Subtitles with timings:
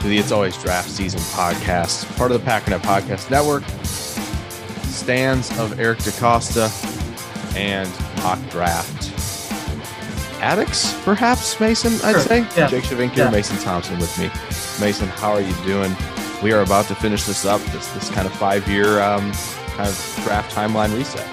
[0.00, 3.64] to the It's Always Draft Season podcast, part of the Packernet Podcast Network.
[4.84, 6.70] Stands of Eric DaCosta
[7.56, 7.88] and
[8.22, 9.12] mock draft
[10.40, 12.46] addicts, perhaps, Mason, I'd Sure, say.
[12.56, 12.68] yeah.
[12.68, 13.30] Jake Shavinker, Yeah.
[13.30, 14.30] Mason Thompson with me.
[14.84, 15.94] Mason, how are you doing?
[16.42, 19.32] We are about to finish this up, this, this kind of five year um,
[19.76, 21.26] kind of draft timeline reset.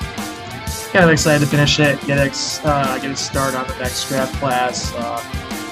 [0.92, 4.08] Kind of excited to finish it, get ex, uh, get it started on the next
[4.08, 4.92] draft class.
[4.95, 5.22] Uh,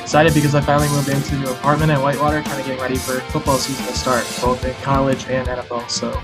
[0.03, 2.97] excited because I finally moved into a new apartment at Whitewater, kind of getting ready
[2.97, 5.89] for football season to start, both in college and NFL.
[5.89, 6.21] So,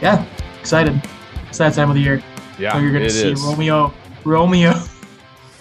[0.00, 0.26] yeah,
[0.58, 0.98] excited.
[1.46, 2.22] It's that time of the year.
[2.58, 3.42] Yeah, so you're gonna see is.
[3.42, 3.92] Romeo,
[4.24, 4.72] Romeo.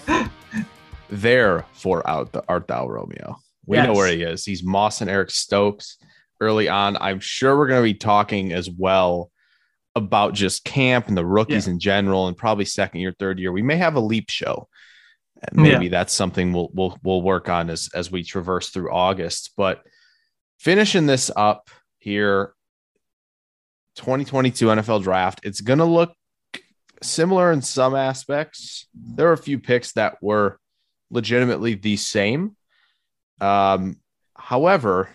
[1.09, 3.35] there for out the Art Thou Romeo.
[3.65, 4.45] We know where he is.
[4.45, 5.97] He's Moss and Eric Stokes
[6.39, 6.95] early on.
[7.01, 9.29] I'm sure we're going to be talking as well
[9.93, 13.51] about just camp and the rookies in general, and probably second year, third year.
[13.51, 14.69] We may have a leap show.
[15.43, 19.51] And maybe that's something we'll we'll we'll work on as as we traverse through August.
[19.55, 19.83] But
[20.59, 22.53] finishing this up here,
[23.97, 25.41] 2022 NFL draft.
[25.43, 26.13] It's going to look
[27.01, 28.87] similar in some aspects.
[28.93, 30.59] There are a few picks that were
[31.11, 32.55] legitimately the same.
[33.41, 33.97] Um,
[34.35, 35.09] however,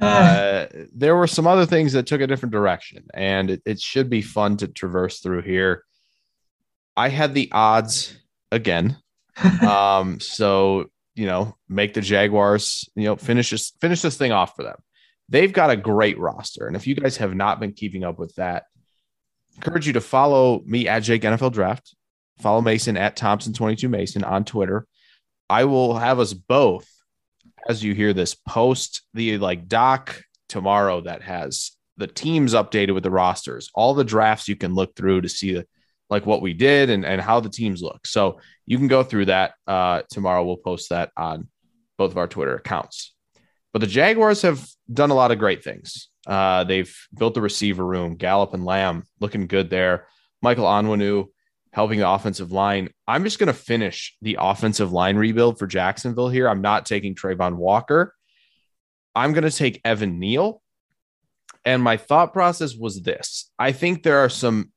[0.00, 4.10] uh, there were some other things that took a different direction, and it, it should
[4.10, 5.84] be fun to traverse through here.
[6.96, 8.16] I had the odds
[8.50, 8.96] again.
[9.62, 14.56] um, so you know, make the Jaguars, you know, finish this finish this thing off
[14.56, 14.76] for them.
[15.28, 18.34] They've got a great roster, and if you guys have not been keeping up with
[18.36, 18.64] that,
[19.56, 21.94] encourage you to follow me at Jake NFL Draft.
[22.40, 24.86] Follow Mason at Thompson22 Mason on Twitter.
[25.48, 26.88] I will have us both,
[27.68, 33.04] as you hear this, post the like doc tomorrow that has the teams updated with
[33.04, 35.66] the rosters, all the drafts you can look through to see the,
[36.10, 38.06] like what we did and, and how the teams look.
[38.06, 40.44] So you can go through that uh, tomorrow.
[40.44, 41.48] We'll post that on
[41.98, 43.14] both of our Twitter accounts.
[43.72, 46.08] But the Jaguars have done a lot of great things.
[46.26, 50.06] Uh, they've built the receiver room, Gallup and Lamb looking good there.
[50.42, 51.26] Michael Onwenu
[51.72, 52.88] helping the offensive line.
[53.08, 56.48] I'm just going to finish the offensive line rebuild for Jacksonville here.
[56.48, 58.14] I'm not taking Travon Walker.
[59.14, 60.62] I'm going to take Evan Neal.
[61.64, 64.70] And my thought process was this I think there are some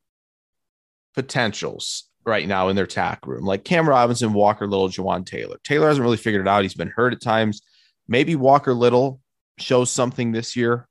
[1.17, 5.57] potentials right now in their tack room, like Cam Robinson, Walker Little, Jawaan Taylor.
[5.63, 6.61] Taylor hasn't really figured it out.
[6.61, 7.63] He's been hurt at times.
[8.07, 9.19] Maybe Walker Little
[9.57, 10.88] shows something this year.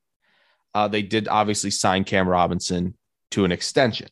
[0.75, 2.97] Uh, they did obviously sign Cam Robinson
[3.31, 4.09] to an extension.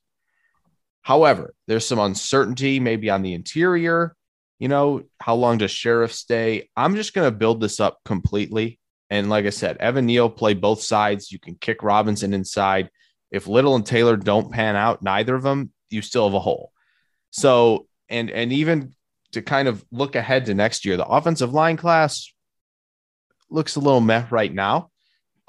[1.02, 4.14] However, there's some uncertainty maybe on the interior.
[4.60, 6.70] You know, how long does Scherff stay?
[6.76, 8.78] I'm just going to build this up completely.
[9.10, 11.32] And like I said, Evan Neal play both sides.
[11.32, 12.88] You can kick Robinson inside.
[13.30, 16.72] If Little and Taylor don't pan out, neither of them, you still have a hole.
[17.30, 18.94] So, and and even
[19.32, 22.32] to kind of look ahead to next year, the offensive line class
[23.50, 24.90] looks a little meh right now.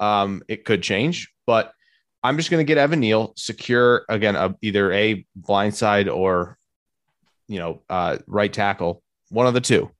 [0.00, 1.72] Um, it could change, but
[2.22, 6.58] I'm just going to get Evan Neal secure again, uh, either a blindside or,
[7.46, 9.90] you know, uh, right tackle, one of the two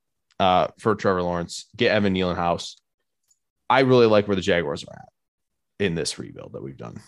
[0.40, 1.66] uh, for Trevor Lawrence.
[1.76, 2.76] Get Evan Neal in house.
[3.70, 5.08] I really like where the Jaguars are at
[5.78, 7.00] in this rebuild that we've done.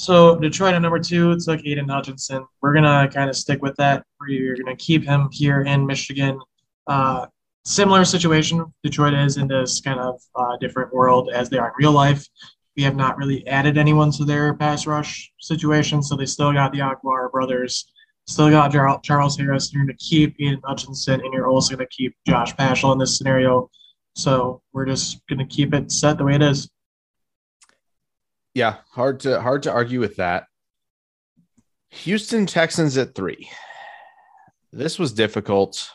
[0.00, 2.46] So Detroit at number two took Aidan Hutchinson.
[2.62, 4.02] We're gonna kind of stick with that.
[4.18, 6.40] We're gonna keep him here in Michigan.
[6.86, 7.26] Uh,
[7.66, 8.64] similar situation.
[8.82, 12.26] Detroit is in this kind of uh, different world as they are in real life.
[12.78, 16.72] We have not really added anyone to their pass rush situation, so they still got
[16.72, 17.92] the Okwara brothers,
[18.26, 18.72] still got
[19.02, 19.70] Charles Harris.
[19.70, 23.68] You're gonna keep Aidan Hutchinson, and you're also gonna keep Josh Paschal in this scenario.
[24.14, 26.70] So we're just gonna keep it set the way it is.
[28.54, 30.44] Yeah, hard to hard to argue with that.
[31.90, 33.48] Houston Texans at three.
[34.72, 35.88] This was difficult.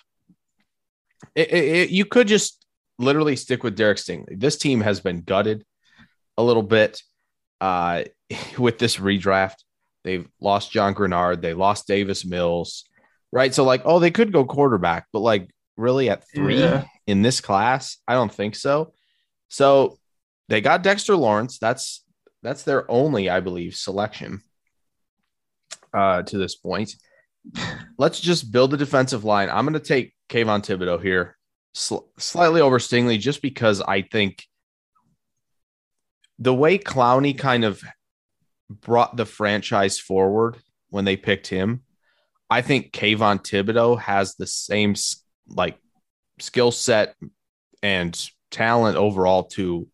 [1.35, 2.65] It, it, it- you could just
[2.97, 4.39] literally stick with Derek Stingley.
[4.39, 5.65] This team has been gutted
[6.37, 7.01] a little bit
[7.61, 8.03] uh,
[8.57, 9.55] with this redraft.
[10.03, 11.41] They've lost John Greenard.
[11.41, 12.83] They lost Davis Mills,
[13.31, 13.53] right?
[13.53, 16.85] So, like, oh, they could go quarterback, but like, really at three Yeah.
[17.07, 18.93] in this class, I don't think so.
[19.49, 19.97] So,
[20.47, 21.57] they got Dexter Lawrence.
[21.57, 22.03] That's
[22.45, 24.41] that's their only, I believe, selection
[25.93, 26.95] uh, to this point.
[27.97, 29.49] Let's just build a defensive line.
[29.49, 31.37] I'm going to take Kayvon Thibodeaux here,
[31.73, 34.43] sl- slightly over Stingley, just because I think
[36.39, 37.81] the way Clowney kind of
[38.69, 40.57] brought the franchise forward
[40.89, 41.81] when they picked him,
[42.49, 44.95] I think Kayvon Thibodeaux has the same
[45.47, 45.77] like
[46.39, 47.15] skill set
[47.81, 49.87] and talent overall to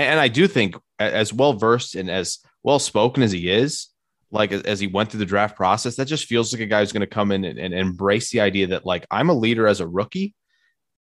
[0.00, 3.88] and I do think as well versed and as well spoken as he is,
[4.30, 6.92] like as, he went through the draft process, that just feels like a guy who's
[6.92, 9.80] going to come in and, and embrace the idea that like I'm a leader as
[9.80, 10.34] a rookie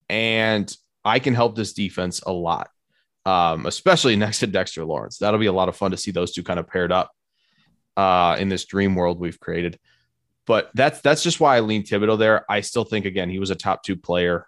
[0.10, 0.76] and
[1.06, 2.70] I can help this defense a lot.
[3.26, 5.18] Um, especially next to Dexter Lawrence.
[5.18, 7.12] That'll be a lot of fun to see those two kind of paired up
[7.96, 9.78] uh, in this dream world we've created.
[10.48, 12.50] But that's that's just why I lean Thibodeaux there.
[12.50, 14.48] I still think again he was a top two player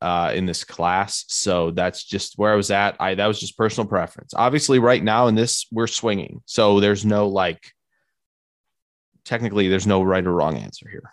[0.00, 2.96] uh, in this class, so that's just where I was at.
[3.00, 4.34] I that was just personal preference.
[4.34, 7.72] Obviously, right now in this we're swinging, so there's no like
[9.24, 11.10] technically there's no right or wrong answer here.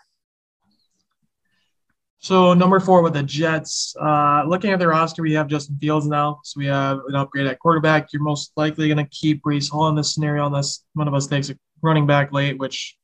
[2.22, 3.96] So number four with the Jets.
[4.00, 6.38] Uh, looking at their roster, we have Justin Fields now.
[6.44, 8.12] So we have an upgrade at quarterback.
[8.12, 11.26] You're most likely going to keep Breece Hall in this scenario unless one of us
[11.26, 12.96] takes a running back late, which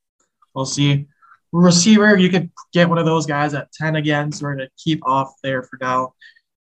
[0.55, 1.09] we'll see.
[1.53, 4.31] Receiver, you could get one of those guys at 10 again.
[4.33, 6.15] So we're going to keep off there for now.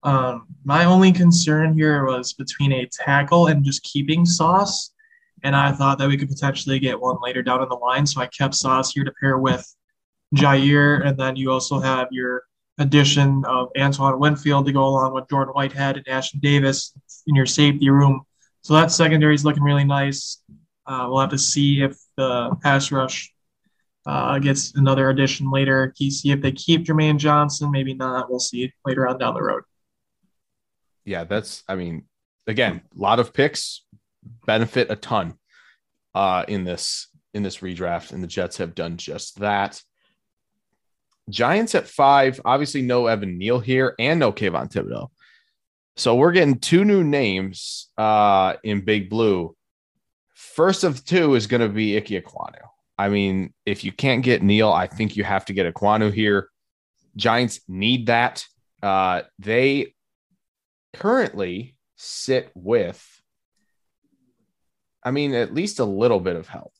[0.04, 4.92] Um, my only concern here was between a tackle and just keeping Sauce.
[5.44, 8.06] And I thought that we could potentially get one later down in the line.
[8.06, 9.66] So I kept Sauce here to pair with
[10.36, 12.44] Jaire, and then you also have your
[12.78, 16.94] addition of Antoine Winfield to go along with Jordan Whitehead and Ashtyn Davis
[17.28, 18.22] in your safety room.
[18.62, 20.42] So that secondary is looking really nice.
[20.86, 23.34] Uh, we'll have to see if the pass rush
[24.06, 25.94] uh, gets another addition later.
[25.98, 28.30] You see if they keep Jermaine Johnson, maybe not.
[28.30, 29.64] We'll see later on down the road.
[31.04, 32.06] Yeah, that's I mean,
[32.48, 33.84] again, a lot of picks
[34.46, 35.36] benefit a ton
[36.16, 39.82] uh in this in this redraft, and the Jets have done just that.
[41.30, 45.10] Giants at five, obviously no Evan Neal here and no Kayvon Thibodeaux.
[45.98, 49.56] So we're getting two new names uh, in Big Blue.
[50.34, 52.62] First of two is going to be Ike Ekwonu.
[52.98, 56.50] I mean, if you can't get Neal, I think you have to get Ekwonu here.
[57.16, 58.46] Giants need that.
[58.82, 59.94] Uh, they
[60.94, 63.04] currently sit with,
[65.04, 66.74] I mean, at least a little bit of help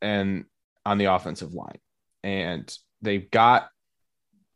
[0.00, 0.44] and
[0.84, 1.78] on the offensive line
[2.22, 3.68] and they've got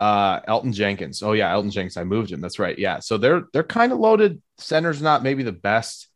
[0.00, 1.23] uh Elgton Jenkins.
[1.23, 1.97] Oh yeah, Elgton Jenkins.
[1.97, 2.41] I moved him.
[2.41, 2.79] That's right.
[2.79, 2.99] Yeah.
[2.99, 4.43] So they're they're kind of loaded.
[4.59, 6.09] Center's not maybe the best,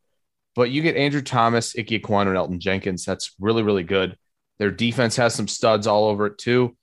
[0.55, 3.05] but you get Andrew Thomas, Ike Ekwonu, and Elgton Jenkins.
[3.05, 4.17] That's really, really good.
[4.59, 6.77] Their defense has some studs all over it too.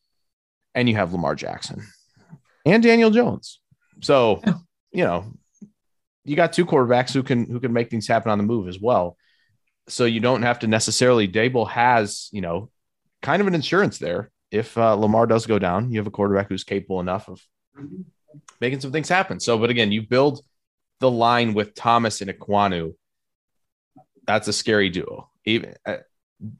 [0.73, 1.85] And you have Lamar Jackson
[2.65, 3.59] and Daniel Jones.
[4.01, 4.41] So,
[4.91, 5.33] you know,
[6.23, 8.79] you got two quarterbacks who can who can make things happen on the move as
[8.79, 9.17] well.
[9.87, 12.69] So you don't have to necessarily Daboll has, you know,
[13.21, 16.49] kind of an insurance there if uh, Lamar does go down, you have a quarterback
[16.49, 17.41] who's capable enough of
[18.61, 19.39] making some things happen.
[19.39, 20.41] So, but again, you build
[20.99, 22.93] the line with Thomas and Ekwonu.
[24.27, 25.97] That's a scary duo, even uh,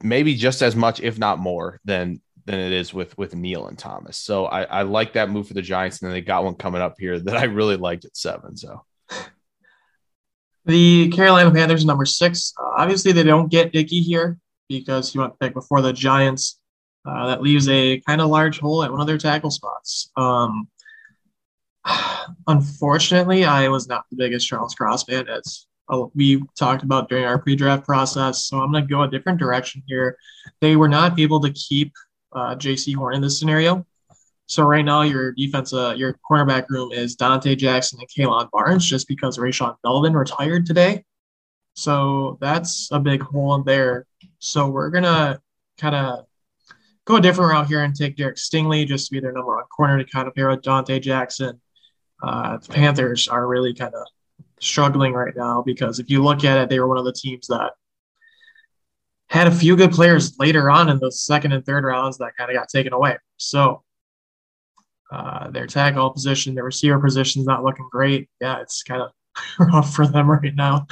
[0.02, 3.78] maybe just as much, if not more, than than it is with with Neal and
[3.78, 4.16] Thomas.
[4.16, 6.80] So I, I like that move for the Giants, and then they got one coming
[6.80, 8.56] up here that I really liked at seven.
[8.56, 8.84] So
[10.68, 12.52] The Carolina Panthers, number six.
[12.60, 16.60] Uh, obviously, they don't get Dickey here because he went back before the Giants.
[17.06, 20.10] Uh, that leaves a kind of large hole at one of their tackle spots.
[20.16, 20.68] Um,
[22.46, 25.66] unfortunately, I was not the biggest Charles Cross fan, as
[26.14, 28.44] we talked about during our pre-draft process.
[28.44, 30.16] So I'm going to go a different direction here.
[30.60, 31.92] They were not able to keep
[32.32, 33.86] uh, Jaycee Horn in this scenario.
[34.46, 38.86] So right now, your defense, uh, your cornerback room is Donte Jackson and Kalon Barnes,
[38.86, 41.04] just because Rashaan Melvin retired today.
[41.74, 44.06] So that's a big hole in there.
[44.38, 45.40] So we're gonna
[45.76, 46.24] kind of
[47.04, 49.64] go a different route here and take Derek Stingley just to be their number one
[49.64, 51.60] corner to kind of pair with Donte Jackson.
[52.22, 54.06] Uh, the Panthers are really kind of
[54.60, 57.46] struggling right now because if you look at it, they were one of the teams
[57.48, 57.72] that
[59.28, 62.50] had a few good players later on in the second and third rounds that kind
[62.50, 63.16] of got taken away.
[63.36, 63.82] So
[65.12, 68.28] uh, their tackle position, their receiver position is not looking great.
[68.40, 69.10] Yeah, it's kind of
[69.58, 70.86] rough for them right now.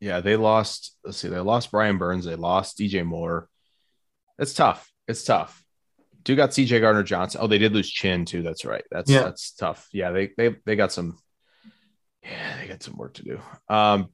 [0.00, 0.96] yeah, they lost.
[1.04, 3.48] Let's see, they lost Brian Burns, they lost DJ Moore.
[4.38, 4.90] It's tough.
[5.08, 5.62] It's tough.
[6.22, 7.40] Do got CJ Gardner Johnson.
[7.42, 8.42] Oh, they did lose Chinn too.
[8.42, 8.84] That's right.
[8.90, 9.22] That's Yeah.
[9.22, 9.88] that's tough.
[9.92, 11.18] Yeah, they they they got some.
[12.22, 13.40] Yeah, they got some work to do.
[13.68, 14.08] Um,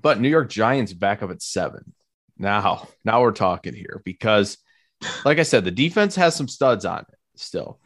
[0.00, 1.94] but New York Giants back up at seven.
[2.36, 4.58] now, now we're talking here because,
[5.24, 7.80] like I said, the defense has some studs on it still.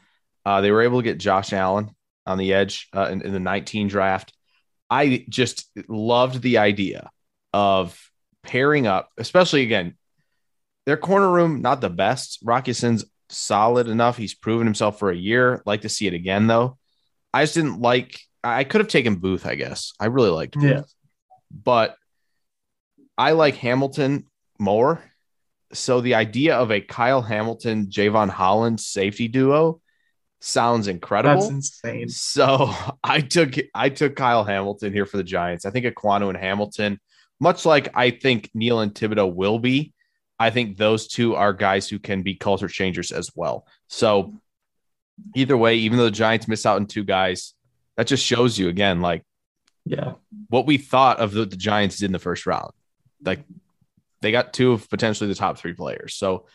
[0.44, 1.90] Uh, they were able to get Josh Allen
[2.26, 4.32] on the edge uh, in, in the 19 draft.
[4.90, 7.10] I just loved the idea
[7.52, 7.98] of
[8.42, 9.96] pairing up, especially again,
[10.86, 12.38] their corner room, not the best.
[12.42, 14.16] Rock Ya-Sin's solid enough.
[14.16, 15.62] He's proven himself for a year.
[15.66, 16.78] Like to see it again, though.
[17.34, 19.92] I just didn't like, I could have taken Booth, I guess.
[19.98, 20.64] I really liked Booth.
[20.64, 20.82] Yeah.
[21.50, 21.96] But
[23.16, 24.26] I like Hamilton
[24.58, 25.02] more.
[25.72, 29.80] So the idea of a Kyle Hamilton, Jevon Holland safety duo
[30.40, 31.40] sounds incredible.
[31.40, 32.08] That's insane.
[32.08, 32.72] So
[33.04, 35.66] I took I took Kyle Hamilton here for the Giants.
[35.66, 37.00] I think Ekwonu and Hamilton,
[37.40, 39.92] much like I think Neal and Thibodeaux will be,
[40.38, 43.66] I think those two are guys who can be culture changers as well.
[43.88, 44.34] So
[45.34, 47.54] either way, even though the Giants miss out on two guys,
[47.98, 49.24] that just shows you again, like
[49.84, 50.12] Yeah.
[50.48, 52.70] what we thought of the, the Giants did in the first round.
[53.22, 53.40] Like
[54.22, 56.14] they got two of potentially the top three players.
[56.14, 56.46] So,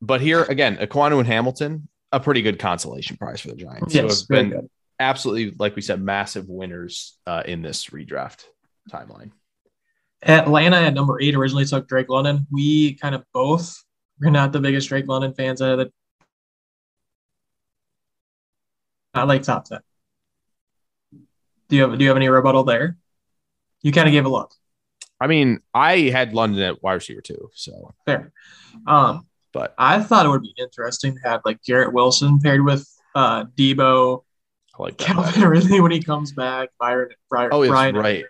[0.00, 3.92] but here again, Ekwonu and Hamilton, a pretty good consolation prize for the Giants.
[3.92, 4.70] Yes, who have very been good.
[5.00, 8.44] absolutely, like we said, massive winners uh, in this redraft
[8.90, 9.32] timeline.
[10.22, 12.46] Atlanta at number eight originally took Drake London.
[12.50, 13.82] We kind of both
[14.20, 15.92] we're not the biggest Drake London fans out of the
[19.14, 19.80] I like top ten.
[21.68, 22.96] Do you have do you have any rebuttal there?
[23.82, 24.52] You kind of gave a look.
[25.20, 27.50] I mean, I had London at wide receiver too.
[27.54, 28.32] So, Fair.
[28.86, 32.88] Um, but I thought it would be interesting to have like Garrett Wilson paired with
[33.14, 34.22] uh Deebo,
[34.78, 35.06] I like that.
[35.06, 35.42] Calvin.
[35.48, 38.24] Ridley when he comes back, Byron, Byron, Oh, Brian right.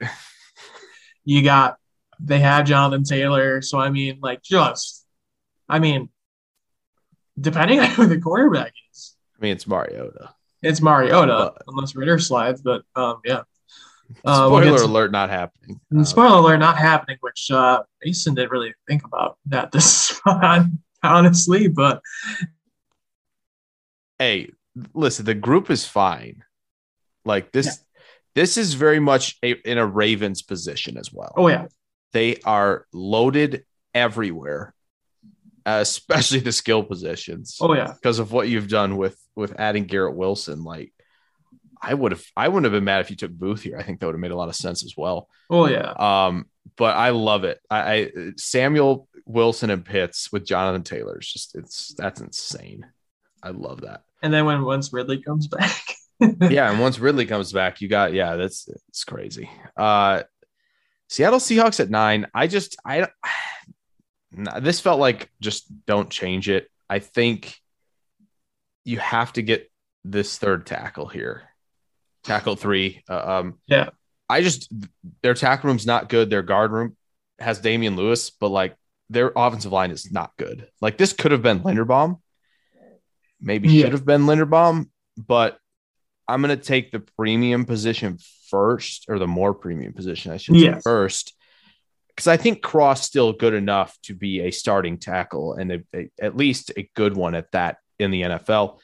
[1.25, 1.76] you got
[2.21, 3.62] they have Jonathan Taylor.
[3.62, 5.04] So I mean, like just
[5.68, 6.09] I mean,
[7.38, 10.35] depending on who the quarterback is, I mean, it's Mariota.
[10.62, 12.62] It's Mariota, unless Ridder slides.
[12.62, 13.42] But um, yeah.
[14.24, 15.78] Uh, Spoiler we'll alert, not happening.
[15.94, 20.64] Uh, spoiler alert, not happening, which uh, Mason didn't really think about that this spot,
[21.02, 21.68] honestly.
[21.68, 22.00] But
[24.18, 24.50] hey,
[24.94, 26.42] listen, the group is fine.
[27.24, 27.84] Like this,
[28.34, 31.34] this is very much a, in a Ravens position as well.
[31.36, 31.66] oh yeah,
[32.12, 34.72] They are loaded everywhere,
[35.66, 40.16] especially the skill positions, oh yeah, because of what you've done with with adding Garrett
[40.16, 40.64] Wilson.
[40.64, 40.92] Like,
[41.80, 43.78] I would have, I wouldn't have been mad if you took Booth here.
[43.78, 45.28] I think that would have made a lot of sense as well.
[45.49, 45.92] oh yeah.
[45.92, 47.61] Um, but I love it.
[47.71, 51.16] I, I Samuel Wilson and Pitts with Jonathan Taylor.
[51.16, 52.85] It's just it's that's insane.
[53.42, 54.02] I love that.
[54.23, 55.83] And then when once Ridley comes back,
[56.21, 59.49] yeah, and once Ridley comes back, you got yeah, that's it's crazy.
[59.76, 60.25] Uh
[61.09, 62.26] Seattle Seahawks at nine.
[62.35, 63.09] I just I
[64.33, 66.68] nah, this felt like just don't change it.
[66.90, 67.57] I think
[68.85, 69.70] you have to get
[70.04, 71.42] this third tackle here.
[72.25, 73.02] Tackle three.
[73.08, 73.90] Uh, um Yeah.
[74.28, 74.73] I just
[75.23, 76.30] their tackle room's not good.
[76.30, 76.97] Their guard room
[77.38, 78.76] has Damien Lewis, but like
[79.11, 80.68] their offensive line is not good.
[80.80, 82.20] Like this could have been Linderbaum.
[83.40, 83.85] Maybe Yeah.
[83.85, 85.58] should have been Linderbaum, but
[86.26, 88.18] I'm going to take the premium position
[88.50, 91.35] first, or the more premium position, I should say first,
[92.08, 96.11] because I think Cross still good enough to be a starting tackle and a, a-
[96.20, 98.78] at least a good one at that in the NFL.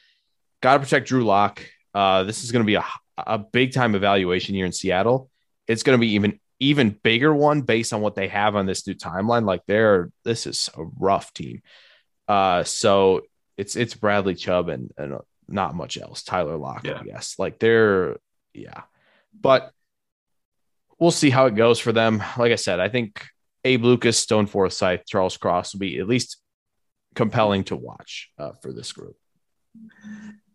[0.61, 1.61] Got to protect Drew Lock.
[1.93, 2.85] Uh, this is going to be a,
[3.17, 5.29] a big time evaluation here in Seattle.
[5.67, 8.87] It's going to be even even bigger one based on what they have on this
[8.87, 9.45] new timeline.
[9.45, 11.61] Like they're this is a rough team.
[12.27, 13.21] Uh, so
[13.57, 15.17] it's it's Bradley Chubb and, and
[15.47, 16.23] not much else.
[16.23, 16.99] Tyler Lock, Yeah.
[16.99, 17.35] I guess.
[17.37, 18.17] Like they're
[18.53, 18.83] yeah,
[19.39, 19.71] but
[20.97, 22.23] we'll see how it goes for them.
[22.37, 23.25] Like I said, I think
[23.63, 26.37] Abe Lucas, Stone Forsyth, Charles Cross will be at least
[27.15, 29.15] compelling to watch uh, for this group.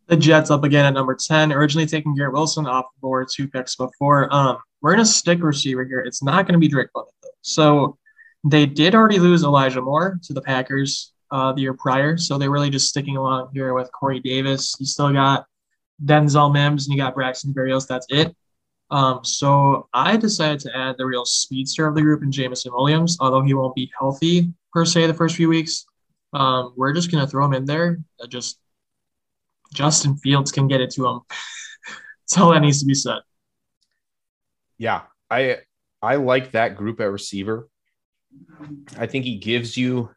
[0.06, 3.48] the Jets up again at number 10, originally taking Garrett Wilson off the board two
[3.48, 4.32] picks before.
[4.32, 6.00] Um, we're going to stick receiver here.
[6.00, 7.28] It's not going to be Drake London, though.
[7.42, 7.98] So
[8.44, 12.16] they did already lose Elijah Moore to the Packers uh, the year prior.
[12.16, 14.74] So they're really just sticking along here with Corey Davis.
[14.78, 15.46] You still got
[16.04, 17.86] Denzel Mims and you got Braxton Berrios.
[17.86, 18.34] That's it.
[18.90, 23.16] Um, so I decided to add the real speedster of the group in Jameson Williams,
[23.20, 25.86] although he won't be healthy per se the first few weeks.
[26.32, 27.98] Um, we're just going to throw him in there.
[28.20, 28.58] Uh, just
[29.74, 31.20] Justin Fields can get it to him.
[32.22, 33.18] That's all that needs to be said.
[34.78, 35.58] Yeah, I
[36.00, 37.68] I like that group at receiver.
[38.96, 40.10] I think he gives you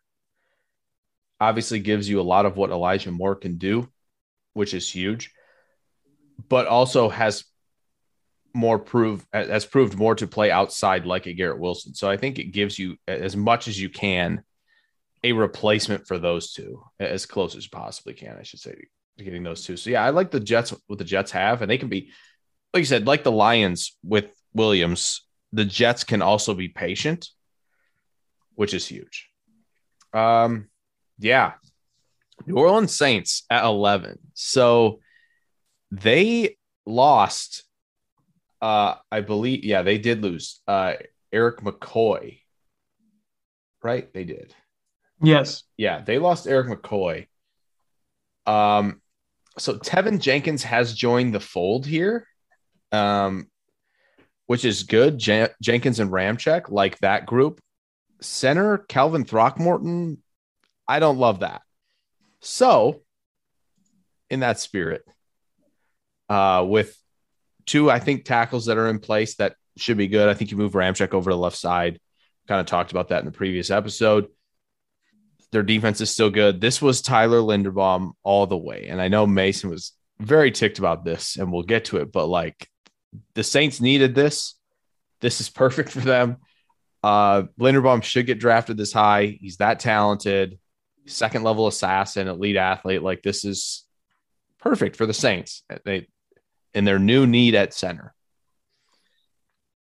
[1.40, 3.90] obviously gives you a lot of what Elijah Moore can do,
[4.54, 5.32] which is huge,
[6.48, 7.44] but also has
[8.54, 11.94] more prove has proved more to play outside like a Garrett Wilson.
[11.96, 14.44] So I think it gives you as much as you can
[15.24, 18.76] a replacement for those two as close as you possibly can, I should say,
[19.18, 19.78] getting those two.
[19.78, 22.12] So yeah, I like the Jets what the Jets have, and they can be
[22.74, 27.30] like you said, like the Lions with Williams, the Jets can also be patient.
[28.56, 29.30] which is huge.
[30.14, 30.70] Um,
[31.20, 31.54] yeah,
[32.46, 34.20] New Orleans Saints at 11.
[34.34, 35.00] So
[35.92, 37.64] they lost.
[38.62, 40.62] Uh, I believe, yeah, they did lose.
[40.68, 40.94] Uh,
[41.32, 42.40] Erik McCoy,
[43.84, 44.12] right?
[44.14, 44.54] They did.
[45.24, 45.64] Yes.
[45.78, 47.28] Yeah, they lost Erik McCoy.
[48.46, 49.02] Um,
[49.58, 52.28] so Teven Jenkins has joined the fold here,
[52.92, 53.48] um,
[54.48, 55.18] which is good.
[55.18, 57.62] Jen- Jenkins and Ramczyk like that group.
[58.22, 60.22] Center Calvin Throckmorton,
[60.88, 61.62] I don't love that.
[62.42, 63.02] So,
[64.30, 65.04] in that spirit,
[66.30, 66.98] uh, with
[67.66, 70.28] two, I think tackles that are in place that should be good.
[70.28, 72.00] I think you move Ramczyk over to the left side.
[72.48, 74.28] Kind of talked about that in the previous episode.
[75.54, 76.60] Their defense is still good.
[76.60, 78.88] This was Tyler Linderbaum all the way.
[78.90, 82.26] And I know Mason was very ticked about this, and we'll get to it, but
[82.26, 82.68] like
[83.36, 84.56] the Saints needed this.
[85.22, 86.38] This is perfect for them.
[87.04, 89.38] Uh, Linderbaum should get drafted this high.
[89.40, 90.58] He's that talented,
[91.06, 93.04] second level assassin, elite athlete.
[93.04, 93.86] Like this is
[94.60, 95.64] perfect for the Saints.
[95.86, 96.08] They
[96.74, 98.16] in their new need at center.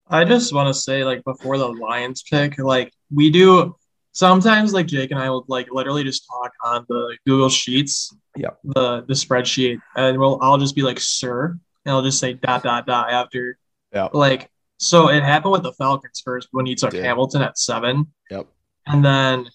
[0.09, 3.75] I just want to say, like, before the Lions pick, like, we do
[4.17, 8.59] sometimes, like, Jake and I will, like, literally just talk on the Google Sheets, Yep.
[8.65, 12.63] the the spreadsheet, and we'll, I'll just be like, sir, and I'll just say dot,
[12.63, 13.59] dot, dot after.
[13.93, 14.15] Yep.
[14.15, 16.93] Like, so it happened with the Falcons first when he took.
[16.95, 18.13] Hamilton at seven.
[18.31, 18.47] Yep.
[18.87, 19.47] And then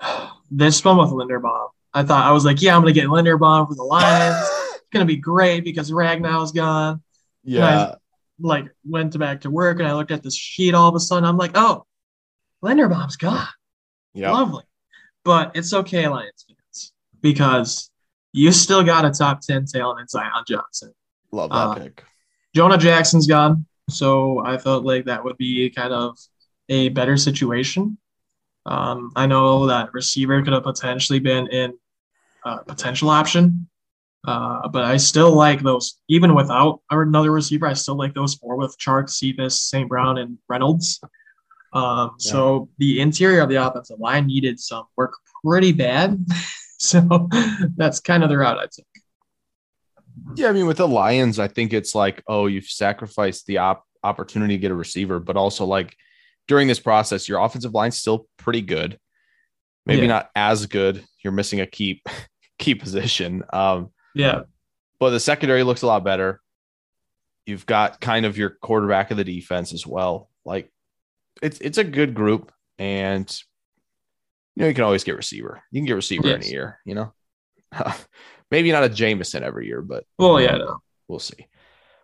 [0.50, 3.68] this one with Linderbaum, I thought, I was like, yeah, I'm going to get Linderbaum
[3.68, 4.36] for the Lions.
[4.74, 7.02] it's going to be great because Ragnow's gone
[7.44, 7.94] Yeah.
[8.40, 11.24] like went back to work and I looked at this sheet all of a sudden.
[11.28, 11.84] I'm like, oh,
[12.62, 13.48] Linderbaum's gone.
[14.14, 14.32] Yeah.
[14.32, 14.64] Lovely.
[15.24, 17.90] But it's okay, Lions fans, because
[18.32, 20.92] you still got a top 10 talent in Zion Johnson.
[21.32, 22.04] Love that Uh, pick.
[22.54, 23.66] Jonah Jackson's gone.
[23.88, 26.16] So I felt like that would be kind of
[26.68, 27.98] a better situation.
[28.66, 31.74] Um, I know that receiver could have potentially been in
[32.44, 33.68] a potential option.
[34.26, 38.56] Uh, but I still like those, even without another receiver, I still like those four
[38.56, 39.88] with Chark, Cephus, St.
[39.88, 41.00] Brown, and Reynolds.
[41.72, 46.24] Um, So the interior of the offensive line needed some work pretty bad.
[46.78, 47.28] so
[47.76, 48.84] that's kind of the route I took.
[50.36, 53.84] Yeah, I mean, with the Lions, I think it's like, oh, you've sacrificed the op-
[54.02, 55.96] opportunity to get a receiver, but also like
[56.48, 58.98] during this process, your offensive line's still pretty good.
[59.86, 60.08] Maybe Yeah.
[60.08, 61.04] not as good.
[61.22, 62.02] You're missing a key
[62.58, 63.42] key position.
[63.52, 64.42] Um, Yeah.
[64.98, 66.40] but the secondary looks a lot better.
[67.46, 70.28] You've got kind of your quarterback of the defense as well.
[70.44, 70.70] Like
[71.42, 73.30] it's it's a good group, and
[74.56, 75.62] you know you can always get receiver.
[75.70, 76.78] You can get receiver in a year.
[76.84, 77.12] You know,
[78.50, 80.82] maybe not a Jameson every year, but Well, yeah, no.
[81.08, 81.46] we'll see.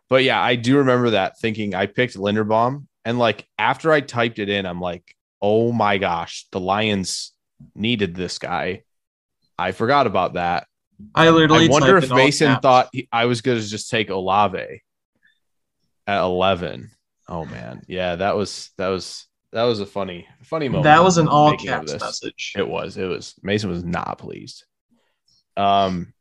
[0.09, 4.39] But yeah, I do remember that thinking I picked Linderbaum, and like after I typed
[4.39, 7.33] it in, I'm like, oh my gosh, the Lions
[7.75, 8.83] needed this guy.
[9.59, 10.67] I forgot about that.
[11.15, 14.83] I literally I wonder if Mason thought he, I was going to just take Olave
[16.07, 16.91] at 11.
[17.29, 20.85] Oh man, yeah, that was that was that was a funny funny moment.
[20.85, 22.53] that was an all caps message.
[22.57, 22.97] It was.
[22.97, 23.35] It was.
[23.43, 24.65] Mason was not pleased.
[25.57, 26.13] Um,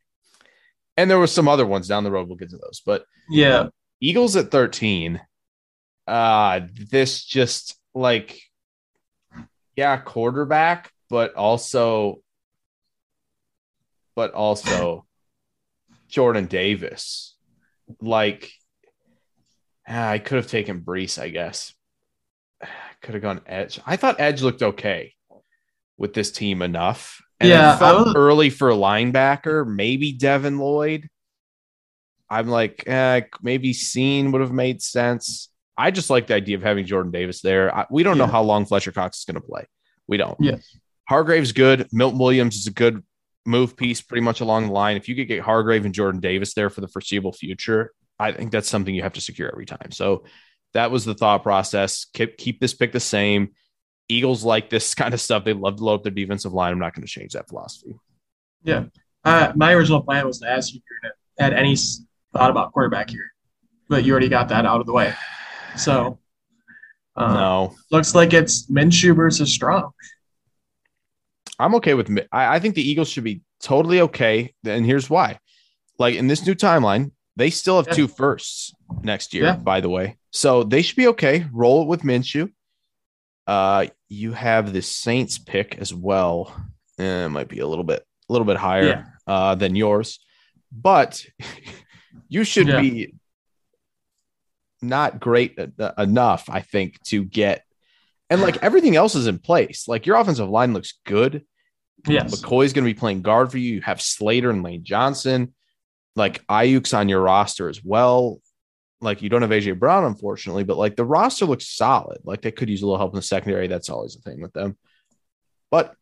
[0.98, 2.28] and there was some other ones down the road.
[2.28, 3.68] We'll get to those, but Yeah.
[4.00, 5.20] Eagles at 13.
[6.08, 8.40] Uh, this just like,
[9.76, 12.22] yeah, quarterback, but also,
[14.16, 15.06] but also
[16.08, 17.36] Jordan Davis.
[18.00, 18.52] Like,
[19.88, 21.74] I could have taken Breece, I guess.
[23.02, 23.80] Could have gone Edge.
[23.86, 25.14] I thought Edge looked okay
[25.98, 27.22] with this team enough.
[27.40, 31.08] And Yeah, I was- early for a linebacker, maybe Devin Lloyd.
[32.30, 35.50] I'm like, eh, maybe Scene would have made sense.
[35.78, 37.76] I just like the idea of having Jordan Davis there.
[37.76, 39.66] I, we don't know how long Fletcher Cox is going to play.
[40.08, 40.38] We don't.
[40.40, 40.56] Yeah.
[41.08, 41.88] Hargrave's good.
[41.92, 43.04] Milton Williams is a good
[43.46, 44.98] move piece pretty much along the line.
[44.98, 48.52] If you could get Hargrave and Jordan Davis there for the foreseeable future, I think
[48.52, 49.92] that's something you have to secure every time.
[49.92, 50.24] So
[50.74, 52.06] that was the thought process.
[52.14, 53.50] Keep, keep this pick the same.
[54.08, 55.44] Eagles like this kind of stuff.
[55.44, 56.72] They love to load up their defensive line.
[56.72, 57.96] I'm not going to change that philosophy.
[58.64, 58.86] Yeah.
[59.24, 61.76] Uh, my original plan was to ask you if you're gonna had any
[62.34, 63.32] thought about quarterback here,
[63.90, 65.14] but you already got that out of the way.
[65.76, 66.20] So
[67.16, 69.92] uh, no, looks like it's Minshew versus Strong.
[71.58, 72.10] I'm okay with.
[72.32, 74.54] I, I think the Eagles should be totally okay.
[74.66, 75.40] And here's why:
[75.98, 77.94] like in this new timeline, they still have Yeah.
[77.94, 79.44] two firsts next year.
[79.46, 79.56] Yeah.
[79.58, 81.46] By the way, so they should be okay.
[81.52, 82.52] Roll it with Minshew.
[83.48, 86.56] Uh, you have the Saints pick as well.
[86.98, 89.06] Eh, it might be a little bit, a little bit higher Yeah.
[89.28, 90.20] uh, than yours,
[90.72, 91.26] but
[92.30, 93.14] you should be
[94.82, 95.68] not great e-
[95.98, 97.64] enough, I think, to get
[98.30, 99.88] And like everything else is in place.
[99.88, 101.46] Like your offensive line looks good.
[102.08, 102.34] Yes.
[102.42, 103.76] McCoy's going to be playing guard for you.
[103.76, 105.54] You have Slater and Lane Johnson.
[106.16, 108.40] Like Aiyuk's on your roster as well.
[109.02, 112.20] Like you don't have AJ Brown, unfortunately, but like the roster looks solid.
[112.24, 113.68] Like they could use a little help in the secondary.
[113.68, 114.78] That's always a thing with them.
[115.70, 115.96] But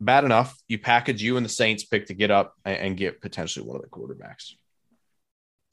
[0.00, 0.56] bad enough.
[0.68, 3.76] You package you and the Saints pick to get up and, and get potentially one
[3.76, 4.52] of the quarterbacks.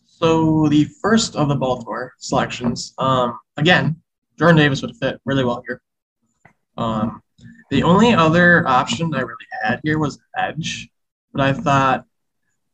[0.05, 4.01] So the first of the Baltimore selections, um, again,
[4.37, 5.81] Jordan Davis would fit really well here.
[6.77, 7.21] Um,
[7.69, 10.89] the only other option I really had here was edge,
[11.33, 12.05] but I thought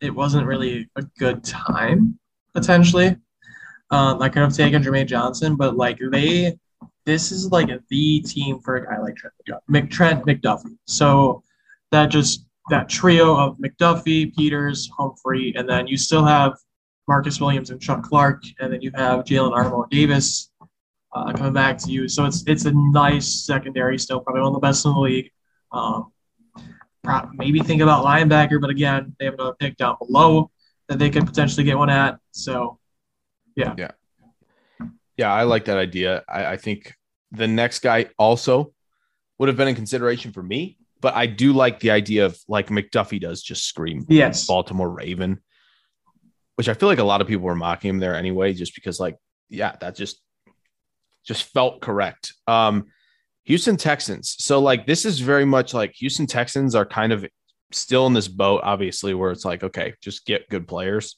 [0.01, 2.19] it wasn't really a good time
[2.53, 3.15] potentially.
[3.91, 6.57] I could have taken Jermaine Johnson, but like they,
[7.05, 9.33] this is like the team for a guy like Trent,
[9.69, 10.77] McDuffie, Trent McDuffie.
[10.87, 11.43] So
[11.91, 16.53] that just that trio of McDuffie, Peters, Humphrey, and then you still have
[17.07, 20.51] Marcus Williams and Chuck Clark, and then you have Jalen Armour Davis
[21.13, 22.07] uh, coming back to you.
[22.07, 25.31] So it's it's a nice secondary, still probably one of the best in the league.
[25.71, 26.11] Um,
[27.33, 30.51] maybe think about linebacker, but again, they have another pick down below
[30.87, 32.19] that they could potentially get one at.
[32.31, 32.79] So,
[33.55, 33.91] yeah, yeah,
[35.17, 35.33] yeah.
[35.33, 36.23] I like that idea.
[36.27, 36.93] I, I think
[37.31, 38.73] the next guy also
[39.39, 42.67] would have been in consideration for me, but I do like the idea of like
[42.67, 45.41] McDuffie does just scream yes Baltimore Raven,
[46.55, 48.99] which I feel like a lot of people were mocking him there anyway, just because
[48.99, 49.17] like
[49.49, 50.21] yeah, that just
[51.25, 52.33] just felt correct.
[52.47, 52.87] Um,
[53.45, 54.35] Houston Texans.
[54.39, 57.25] So like this is very much like Houston Texans are kind of
[57.71, 61.17] still in this boat, obviously, where it's like, okay, just get good players.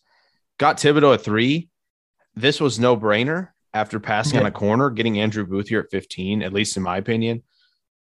[0.58, 1.70] Got Thibodeaux at three.
[2.36, 4.42] This was no brainer after passing yeah.
[4.42, 7.44] on a corner, getting Andrew Booth here at 15, at least in my opinion.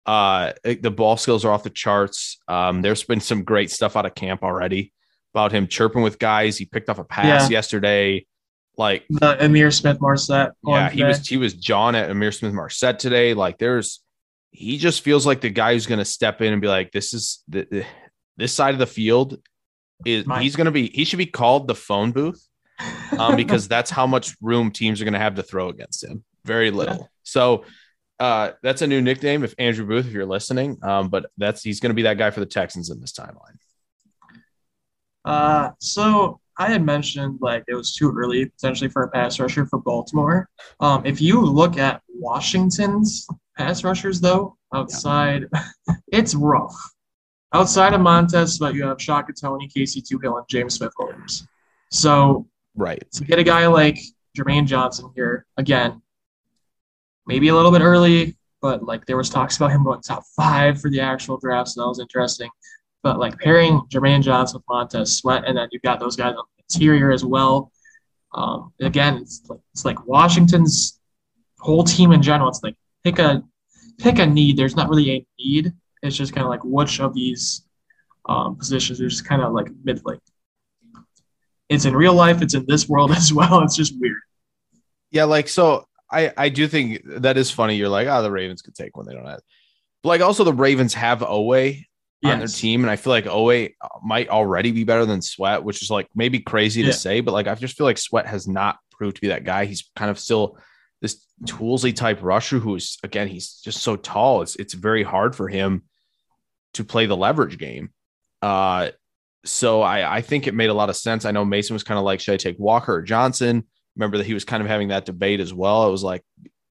[0.06, 2.38] Uh, the ball skills are off the charts.
[2.48, 4.94] Um, there's been some great stuff out of camp already
[5.34, 6.58] about him chirping with guys.
[6.58, 7.58] He picked off a pass yeah.
[7.58, 8.26] yesterday.
[8.78, 10.52] Like the Ihmir Smith-Marsette.
[10.66, 13.34] Yeah, he was he was John at Ihmir Smith-Marsette today.
[13.34, 14.02] Like there's
[14.52, 17.14] he just feels like the guy who's going to step in and be like, this
[17.14, 17.86] is the,
[18.38, 19.40] this side of the field
[20.06, 22.44] is he's going to be he should be called the phone booth
[23.18, 26.24] um, because that's how much room teams are going to have to throw against him.
[26.44, 26.96] Very little.
[26.96, 27.04] Yeah.
[27.24, 27.66] So
[28.20, 30.78] uh, that's a new nickname if Andrew Booth, if you're listening.
[30.84, 33.58] Um, but that's he's going to be that guy for the Texans in this timeline.
[35.24, 39.66] Uh, so I had mentioned like it was too early potentially for a pass rusher
[39.66, 40.50] for Baltimore.
[40.80, 43.28] Um, if you look at Washington's
[43.62, 45.96] pass rushers though, outside, yeah.
[46.08, 46.76] it's rough.
[47.54, 51.48] Outside of Montez, but you have Shaka Toney, Casey Toohill, and James Smith Williams.
[51.92, 54.00] So right to get a guy like
[54.38, 56.02] Jermaine Johnson here again,
[57.28, 60.80] maybe a little bit early, but like there was talks about him going top five
[60.80, 62.50] for the actual draft, so that was interesting.
[63.04, 66.44] But like pairing Jermaine Johnson with Montez Sweat, and then you've got those guys on
[66.58, 67.72] the interior as well.
[68.34, 71.00] Um, again, it's like, it's like Washington's
[71.60, 72.50] whole team in general.
[72.50, 73.44] It's like pick a
[74.02, 74.58] pick a need.
[74.58, 75.74] There's not really a need.
[76.02, 77.64] It's just kind of like which of these
[78.28, 80.20] um, positions are just kind of like middling.
[81.70, 82.42] It's in real life.
[82.42, 83.62] It's in this world as well.
[83.62, 84.18] It's just weird.
[85.12, 85.86] Yeah, like so.
[86.12, 87.76] I I do think that is funny.
[87.76, 89.06] You're like, oh, the Ravens could take one.
[89.06, 89.42] They don't have.
[90.04, 91.86] But like also the Ravens have Oweh
[92.22, 92.34] yes.
[92.34, 95.82] on their team, and I feel like Oweh might already be better than Sweat, which
[95.82, 96.88] is like maybe crazy yeah.
[96.88, 99.44] to say, but like I just feel like Sweat has not proved to be that
[99.44, 99.66] guy.
[99.66, 100.58] He's kind of still
[101.02, 104.42] this toolsy type rusher who's again he's just so tall.
[104.42, 105.84] It's it's very hard for him
[106.74, 107.90] to play the leverage game.
[108.42, 108.92] Uh,
[109.44, 111.26] so I I think it made a lot of sense.
[111.26, 113.66] I know Mason was kind of like, should I take Walker or Johnson?
[113.96, 115.88] Remember that he was kind of having that debate as well.
[115.88, 116.24] It was like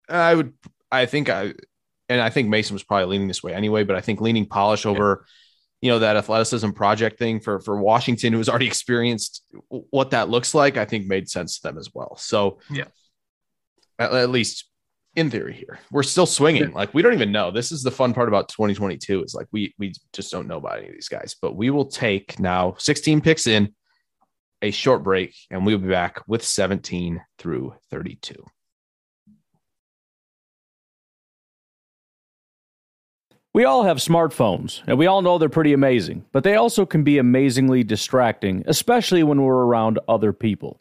[0.08, 0.54] I would
[0.90, 1.54] I think I
[2.08, 4.84] and I think Mason was probably leaning this way anyway, but I think leaning polish
[4.84, 5.24] over,
[5.80, 10.28] you know, that athleticism project thing for for Washington, who has already experienced what that
[10.28, 12.16] looks like, I think made sense to them as well.
[12.16, 12.86] So yeah,
[14.00, 14.64] at, least
[15.14, 16.72] in theory here, we're still swinging.
[16.72, 17.50] Like we don't even know.
[17.50, 20.78] This is the fun part about 2022 is like we we just don't know about
[20.78, 21.36] any of these guys.
[21.40, 23.74] But we will take now 16 picks in
[24.62, 28.34] a short break, and we'll be back with 17 through 32.
[33.52, 37.02] We all have smartphones, and we all know they're pretty amazing, but they also can
[37.02, 40.80] be amazingly distracting, especially when we're around other people.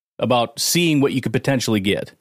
[0.21, 2.13] about seeing what you could potentially get.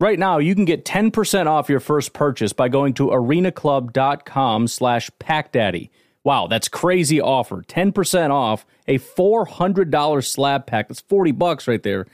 [0.00, 5.10] Right now, you can get 10% off your first purchase by going to arenaclub.com slash
[5.20, 5.90] packdaddy.
[6.24, 7.62] Wow, that's crazy offer.
[7.62, 10.88] 10% off a $400 slab pack.
[10.88, 12.06] That's 40 bucks right there.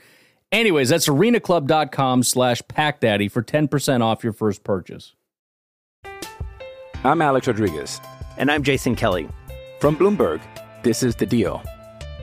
[0.51, 5.13] Anyways, that's arenaclub.com slash packdaddy for 10% off your first purchase.
[7.03, 7.99] I'm Alex Rodriguez.
[8.37, 9.27] And I'm Jason Kelly.
[9.79, 10.41] From Bloomberg,
[10.83, 11.63] this is The Deal.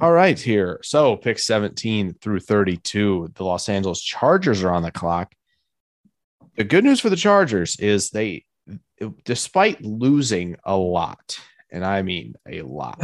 [0.00, 0.80] All right, here.
[0.82, 3.32] So pick 17 through 32.
[3.34, 5.34] The Los Angeles Chargers are on the clock.
[6.56, 8.44] The good news for the Chargers is they,
[9.24, 11.38] despite losing a lot,
[11.70, 13.00] and I mean a lot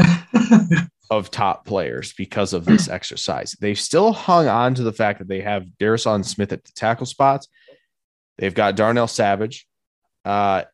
[1.11, 5.29] of top players because of this exercise, they've still hung on to the fact that
[5.29, 7.49] they have Darrison Smith at the tackle spots.
[8.37, 9.67] They've got Darnell Savage,
[10.25, 10.65] uh,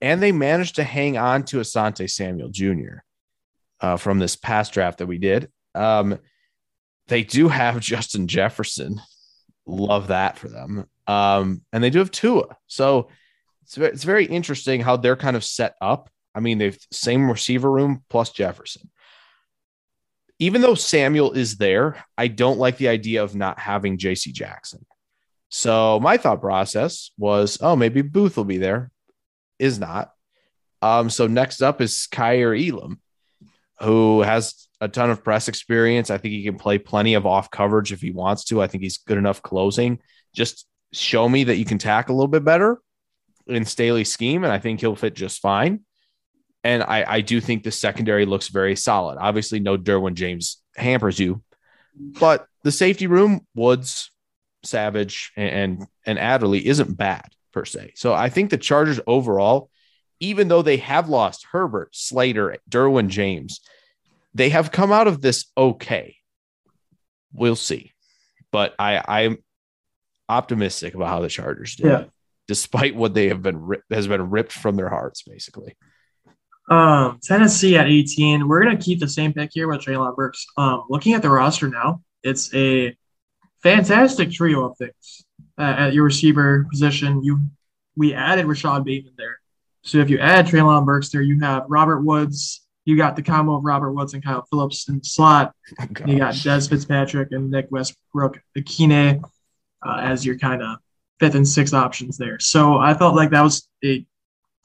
[0.00, 3.02] and they managed to hang on to Asante Samuel Jr
[3.80, 5.50] uh, from this past draft that we did.
[5.74, 6.18] Um,
[7.08, 9.00] they do have Justin Jefferson.
[9.66, 10.86] Love that for them.
[11.06, 12.56] Um, and they do have Tua.
[12.66, 13.08] So
[13.62, 16.10] it's it's very interesting how they're kind of set up.
[16.34, 18.90] I mean, they've same receiver room plus Jefferson.
[20.38, 24.86] Even though Samuel is there, I don't like the idea of not having JC Jackson.
[25.48, 28.90] So my thought process was, oh, maybe Booth will be there.
[29.58, 30.12] Is not.
[30.80, 33.00] Um, so next up is Kaiir Elam
[33.80, 36.10] who has a ton of press experience.
[36.10, 38.62] I think he can play plenty of off coverage if he wants to.
[38.62, 40.00] I think he's good enough closing.
[40.34, 42.80] Just show me that you can tack a little bit better
[43.46, 45.80] in Staley's scheme, and I think he'll fit just fine.
[46.64, 49.18] And I, I do think the secondary looks very solid.
[49.18, 51.42] Obviously, no Derwin James hampers you,
[52.20, 54.10] but the safety room, Woods,
[54.64, 57.92] Savage, and and, Adderley isn't bad per se.
[57.94, 59.70] So I think the Chargers overall
[60.20, 63.60] even though they have lost Herbert, Slater, Derwin James,
[64.34, 66.16] they have come out of this okay.
[67.32, 67.92] We'll see.
[68.52, 69.38] But I, I'm
[70.28, 72.04] optimistic about how the Chargers did, Yeah.
[72.46, 75.76] despite what they have been ri- has been ripped from their hearts, basically.
[76.70, 78.46] Um, Tennessee at 18.
[78.46, 80.46] We're gonna keep the same pick here with Treylon Burks.
[80.56, 82.94] Um, looking at the roster now, it's a
[83.62, 85.24] fantastic trio of things
[85.58, 87.22] uh, at your receiver position.
[87.24, 87.40] You
[87.96, 89.37] we added Rashod Bateman there,
[89.88, 92.66] so if you add Treylon Burks there, you have Robert Woods.
[92.84, 95.54] You got the combo of Robert Woods and Kyle Phillips in the slot.
[96.06, 99.22] You got Dez Fitzpatrick and Nick Westbrook Akine
[99.86, 100.76] uh, as your kind of
[101.18, 102.38] fifth and sixth options there.
[102.38, 104.04] So I felt like that was a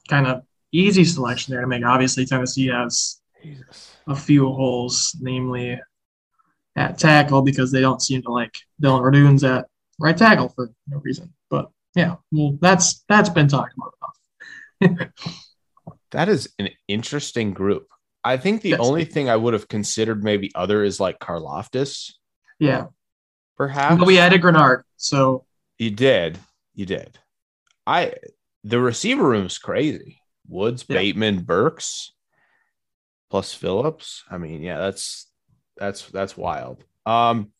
[0.08, 1.86] kind of easy selection there to make.
[1.86, 3.18] Obviously, Tennessee has
[4.06, 5.80] a few holes, namely
[6.76, 9.66] at tackle, because they don't seem to like Dillon Radunz at
[9.98, 11.32] right tackle for no reason.
[11.48, 13.94] But yeah, well, that's that's been talked about.
[16.12, 17.88] That is an interesting group.
[18.22, 18.80] I think the Yes.
[18.80, 22.12] only thing I would have considered maybe other is like Karlaftis,
[22.60, 22.86] Yeah,
[23.56, 23.98] perhaps.
[23.98, 25.44] but we added Greenard, so
[25.76, 26.38] You did.
[26.74, 27.18] You did.
[27.86, 28.14] I
[28.62, 30.20] the receiver room's crazy.
[30.48, 30.98] Woods, Yeah.
[30.98, 32.12] Bateman, Burks,
[33.30, 34.22] plus Phillips.
[34.30, 35.26] I mean, yeah, that's
[35.76, 36.84] that's that's wild.
[37.04, 37.50] Um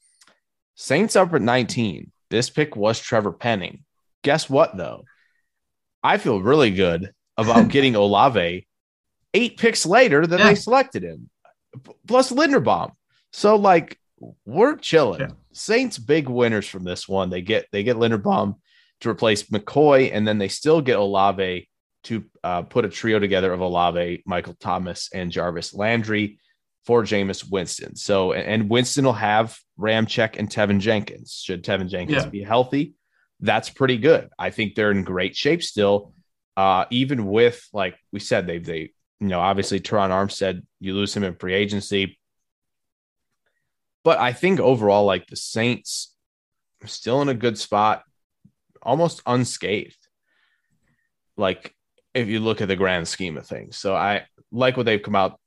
[0.76, 2.10] Saints up at 19.
[2.30, 3.84] This pick was Trevor Penning.
[4.22, 5.04] Guess what though?
[6.04, 8.66] I feel really good about getting Olave
[9.32, 10.48] eight picks later than Yeah.
[10.50, 11.28] they selected him.
[12.06, 12.92] Plus Linderbaum.
[13.32, 13.98] So like
[14.44, 15.20] we're chilling.
[15.22, 15.28] Yeah.
[15.52, 17.30] Saints big winners from this one.
[17.30, 18.56] They get they get Linderbaum
[19.00, 21.68] to replace McCoy, and then they still get Olave
[22.04, 26.38] to uh, put a trio together of Olave, Michael Thomas, and Jarvis Landry
[26.86, 27.96] for Jameis Winston.
[27.96, 31.40] So, and Winston will have Ramczyk and Teven Jenkins.
[31.44, 32.28] Should Teven Jenkins Yeah.
[32.30, 32.94] be healthy,
[33.40, 34.30] that's pretty good.
[34.38, 36.12] I think they're in great shape still.
[36.56, 41.14] Uh, even with like we said, they they you know obviously Terron Armstead, you lose
[41.16, 42.18] him in free agency,
[44.04, 46.14] but I think overall like the Saints
[46.82, 48.04] are still in a good spot,
[48.82, 49.96] almost unscathed.
[51.36, 51.74] Like
[52.14, 55.16] if you look at the grand scheme of things, so I like what they've come
[55.16, 55.40] out.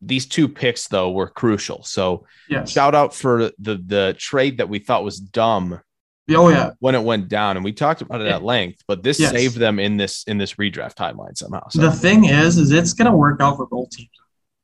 [0.00, 1.82] These two picks though were crucial.
[1.82, 2.70] So Yes.
[2.70, 5.80] shout out for the the trade that we thought was dumb
[6.30, 6.70] Oh yeah.
[6.80, 8.82] when it went down, and we talked about it at length.
[8.88, 9.30] But this Yes.
[9.30, 11.68] saved them in this in this redraft timeline somehow.
[11.70, 14.10] So The thing is, is it's gonna work out for both teams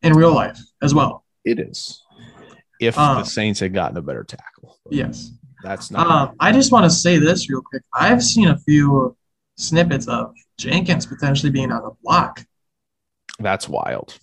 [0.02, 1.24] in real life as well.
[1.44, 2.02] it is.
[2.80, 5.30] If Um, the Saints had gotten a better tackle, Yes.
[5.62, 6.06] that's not.
[6.08, 7.82] Um, I just want to say this real quick.
[7.94, 9.16] I've seen a few
[9.56, 12.44] snippets of Jenkins potentially being on the block.
[13.38, 14.18] that's wild.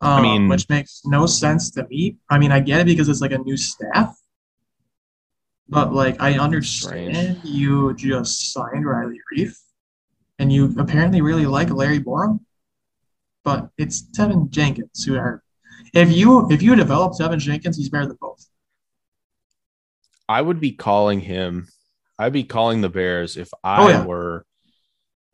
[0.00, 2.16] Um, mean- which makes no sense to me.
[2.30, 4.14] I mean, I get it because it's like a new staff,
[5.68, 9.56] but mm, like I understand you just signed Riley Reiff,
[10.38, 12.40] and you apparently really like Larry Borom,
[13.44, 15.42] but it's Teven Jenkins who are.
[15.92, 18.46] If you if you develop Teven Jenkins, he's better than both.
[20.28, 21.68] I would be calling him.
[22.18, 24.04] I'd be calling the Bears if I Oh, yeah.
[24.04, 24.44] were,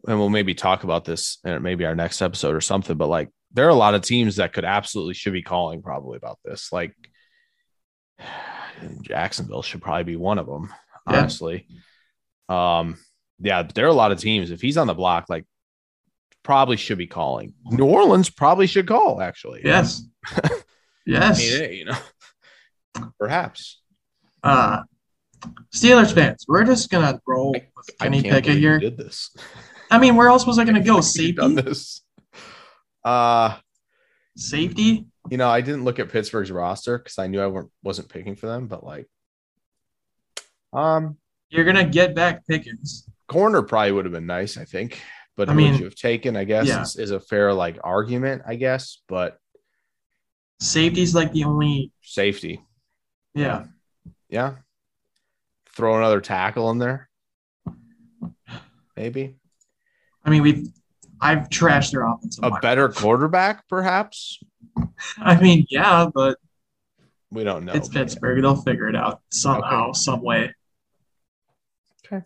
[0.07, 2.97] and we'll maybe talk about this in maybe our next episode or something.
[2.97, 6.17] But like, there are a lot of teams that could absolutely should be calling probably
[6.17, 6.73] about this.
[6.73, 6.95] Like,
[9.03, 10.73] Jacksonville should probably be one of them.
[11.11, 11.19] Yeah.
[11.21, 11.67] Honestly,
[12.49, 12.99] um,
[13.41, 14.51] yeah, there are a lot of teams.
[14.51, 15.45] If he's on the block, like,
[16.43, 17.55] probably should be calling.
[17.65, 19.21] New Orleans probably should call.
[19.21, 20.03] Actually, Yes.
[20.27, 20.49] I
[21.07, 21.39] Yes.
[21.41, 21.99] mean, hey, you know,
[23.19, 23.81] perhaps.
[24.43, 24.83] Uh,
[25.75, 28.79] Steelers fans, we're just gonna roll with I Kenny can't Pickett here.
[28.79, 29.35] Did this?
[29.91, 31.01] I mean, where else was I gonna go?
[31.17, 32.03] You've done Safety, this.
[33.05, 33.57] Uh,
[34.37, 35.07] safety.
[35.31, 38.37] You know, I didn't look at Pittsburgh's roster because I knew I weren't, wasn't picking
[38.37, 39.09] for them, but like,
[40.73, 41.17] um,
[41.51, 43.09] You're gonna get back Pickens.
[43.29, 45.01] corner probably would have been nice, I think.
[45.37, 46.37] But I mean, you have taken?
[46.37, 46.83] I guess yeah.
[46.83, 48.99] is, is a fair like argument, I guess.
[49.09, 49.39] But
[50.61, 51.91] Safety's like the only.
[52.03, 52.61] safety,
[53.35, 53.65] Yeah.
[54.29, 54.57] yeah.
[55.75, 57.09] Throw another tackle in there,
[58.97, 59.37] maybe
[60.25, 60.69] I mean, we've.
[61.21, 62.61] I've trashed their offensive a line.
[62.61, 64.39] better quarterback, perhaps.
[65.19, 66.39] I mean, yeah, but
[67.31, 67.73] We don't know.
[67.73, 68.03] it's but yeah.
[68.03, 68.43] Pittsburgh.
[68.43, 70.55] They'll figure it out somehow, some way.
[72.07, 72.25] Okay.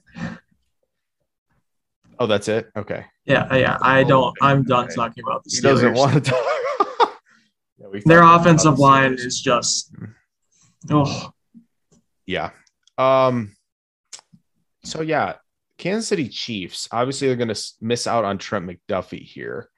[2.19, 2.71] Oh, that's it.
[2.77, 3.05] Okay.
[3.25, 3.79] Yeah, yeah.
[3.83, 4.37] I Oh, don't.
[4.41, 4.69] I'm okay.
[4.69, 6.43] done talking about the He doesn't want to talk.
[7.79, 9.27] Yeah, we Their offensive the line Steelers.
[9.27, 9.93] is just.
[10.91, 11.31] Oh,
[12.25, 12.51] Yeah.
[12.97, 13.55] Um.
[14.83, 15.35] So yeah,
[15.77, 16.89] Kansas City Chiefs.
[16.91, 19.69] Obviously, they're going to miss out on Trent McDuffie here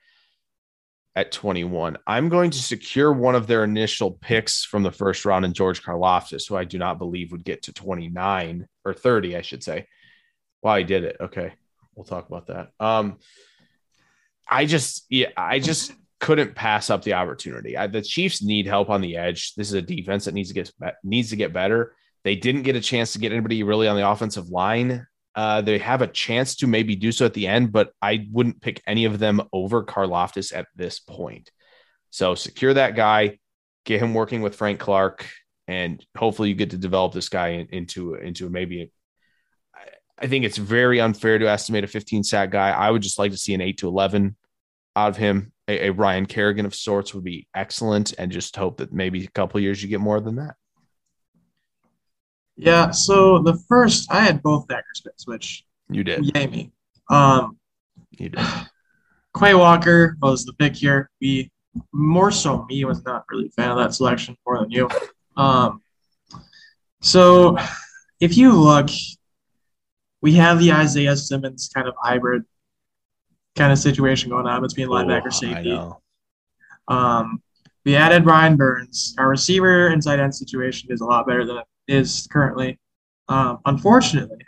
[1.17, 1.99] at 21.
[2.07, 5.83] I'm going to secure one of their initial picks from the first round in George
[5.83, 9.87] Karlaftis, who I do not believe would get to 29 or 30, I should say.
[10.63, 11.17] Wow, he did it.
[11.21, 11.53] Okay,
[11.95, 12.71] we'll talk about that.
[12.79, 13.19] Um,
[14.49, 17.77] I just, yeah, I just couldn't pass up the opportunity.
[17.77, 19.55] I, the Chiefs need help on the edge.
[19.55, 20.71] This is a defense that needs to get
[21.03, 21.95] needs to get better.
[22.25, 25.07] They didn't get a chance to get anybody really on the offensive line.
[25.39, 28.61] Uh, they have a chance to maybe do so at the end, but I wouldn't
[28.61, 31.53] pick any of them over Karlaftis at this point.
[32.11, 33.39] So secure that guy,
[33.85, 35.25] get him working with Frank Clark,
[35.69, 38.91] and hopefully you get to develop this guy in- into into maybe.
[39.73, 42.71] I- I think it's very unfair to estimate a 15 sack guy.
[42.71, 44.37] I would just like to see an eight to 11
[44.97, 45.53] out of him.
[45.69, 49.31] A, a Ryan Kerrigan of sorts would be excellent, and just hope that maybe a
[49.31, 50.57] couple years you get more than that.
[52.59, 52.91] Yeah.
[52.91, 56.35] So the first, I had both Packers picks, which You did.
[56.35, 56.73] yay me.
[57.11, 57.59] Um,
[58.19, 58.41] You did.
[59.39, 61.11] Quay Walker was the pick here.
[61.21, 61.51] We
[61.93, 64.89] more so me was not really a fan of that selection more than you.
[65.37, 65.81] Um,
[67.01, 67.57] so
[68.21, 68.89] if you look,
[70.21, 72.43] we have the Isaiah Simmons kind of hybrid
[73.55, 75.79] kind of situation going on between linebacker Oh, safety.
[76.89, 77.41] Um,
[77.85, 79.15] we added Ryan Burns.
[79.19, 82.79] Our receiver inside end situation is a lot better than it is currently.
[83.29, 84.45] Um, unfortunately,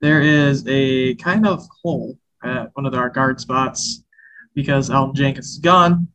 [0.00, 4.02] there is a kind of hole at one of our guard spots
[4.54, 6.08] because Elgton Jenkins is gone.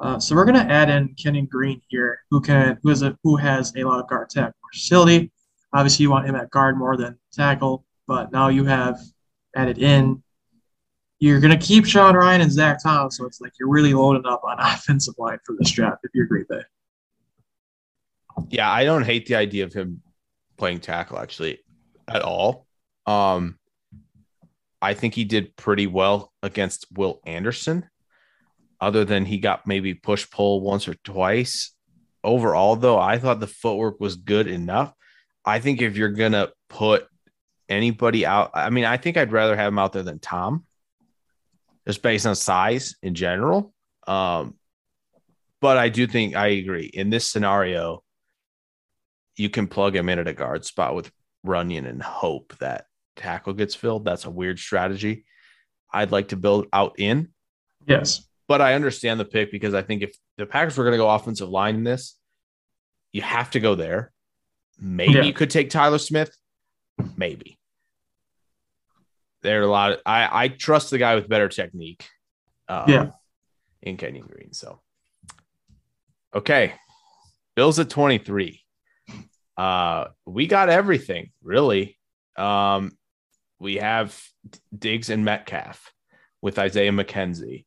[0.00, 3.16] Uh, so we're going to add in Kenyon Green here, who can who is a
[3.22, 5.30] who has a lot of guard tackle versatility.
[5.72, 9.00] Obviously, you want him at guard more than tackle, but now you have
[9.56, 10.22] added in.
[11.20, 14.26] You're going to keep Sean Rhyan and Zach Thomas, so it's like you're really loading
[14.26, 16.62] up on offensive line for this draft if you're Green Bay.
[18.48, 20.02] Yeah, I don't hate the idea of him
[20.56, 21.60] playing tackle actually
[22.08, 22.66] at all.
[23.06, 23.58] Um,
[24.80, 27.88] I think he did pretty well against Will Anderson,
[28.80, 31.72] other than he got maybe push pull once or twice.
[32.24, 34.92] Overall, though, I thought the footwork was good enough.
[35.44, 37.06] I think if you're going to put
[37.68, 40.64] anybody out, I mean, I think I'd rather have him out there than Tom,
[41.86, 43.72] just based on size in general.
[44.06, 44.56] Um,
[45.60, 48.02] but I do think I agree in this scenario,
[49.36, 51.10] you can plug him in at a guard spot with
[51.46, 54.04] Runyan and hope that tackle gets filled.
[54.04, 55.24] That's a weird strategy.
[55.92, 57.28] I'd like to build out in.
[57.86, 58.26] Yes.
[58.48, 61.10] But I understand the pick because I think if the Packers were going to go
[61.10, 62.16] offensive line in this,
[63.12, 64.12] you have to go there.
[64.80, 65.22] Maybe yeah.
[65.22, 66.34] you could take Tyler Smith.
[67.16, 67.58] Maybe.
[69.42, 72.06] There are a lot of I, I trust the guy with better technique.
[72.68, 73.10] Um, yeah.
[73.82, 74.52] In Kenyon Green.
[74.52, 74.80] So
[76.34, 76.74] okay.
[77.54, 78.61] Bills at 23.
[79.62, 81.98] Uh we got everything, really.
[82.36, 82.92] Um
[83.58, 84.20] we have
[84.76, 85.92] Diggs and Metcalf
[86.40, 87.64] with Isaiah McKenzie.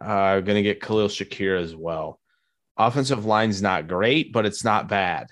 [0.00, 2.20] Uh, going to get Khalil Shakir as well.
[2.76, 5.28] Offensive line's not great, but it's not bad.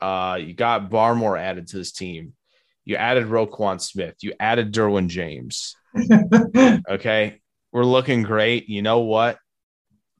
[0.00, 2.32] Uh, you got Barmore added to this team.
[2.84, 4.16] You added Roquan Smith.
[4.20, 5.76] You added Derwin James.
[6.90, 7.40] okay.
[7.70, 8.68] We're looking great.
[8.68, 9.38] You know what?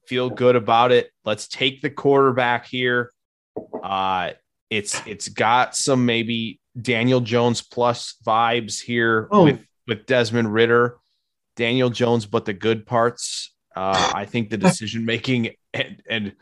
[0.07, 1.11] Feel good about it.
[1.25, 3.11] Let's take the quarterback here.
[3.83, 4.33] Uh,
[4.71, 9.45] it's it's got some maybe Daniel Jones plus vibes here oh.
[9.45, 10.99] with with Desmond Ridder,
[11.57, 13.55] Daniel Jones, but the good parts.
[13.75, 16.33] Uh, I think the decision making and, and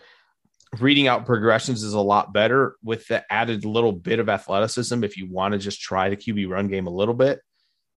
[0.79, 5.03] reading out progressions is a lot better with the added little bit of athleticism.
[5.03, 7.41] If you want to just try the QB run game a little bit,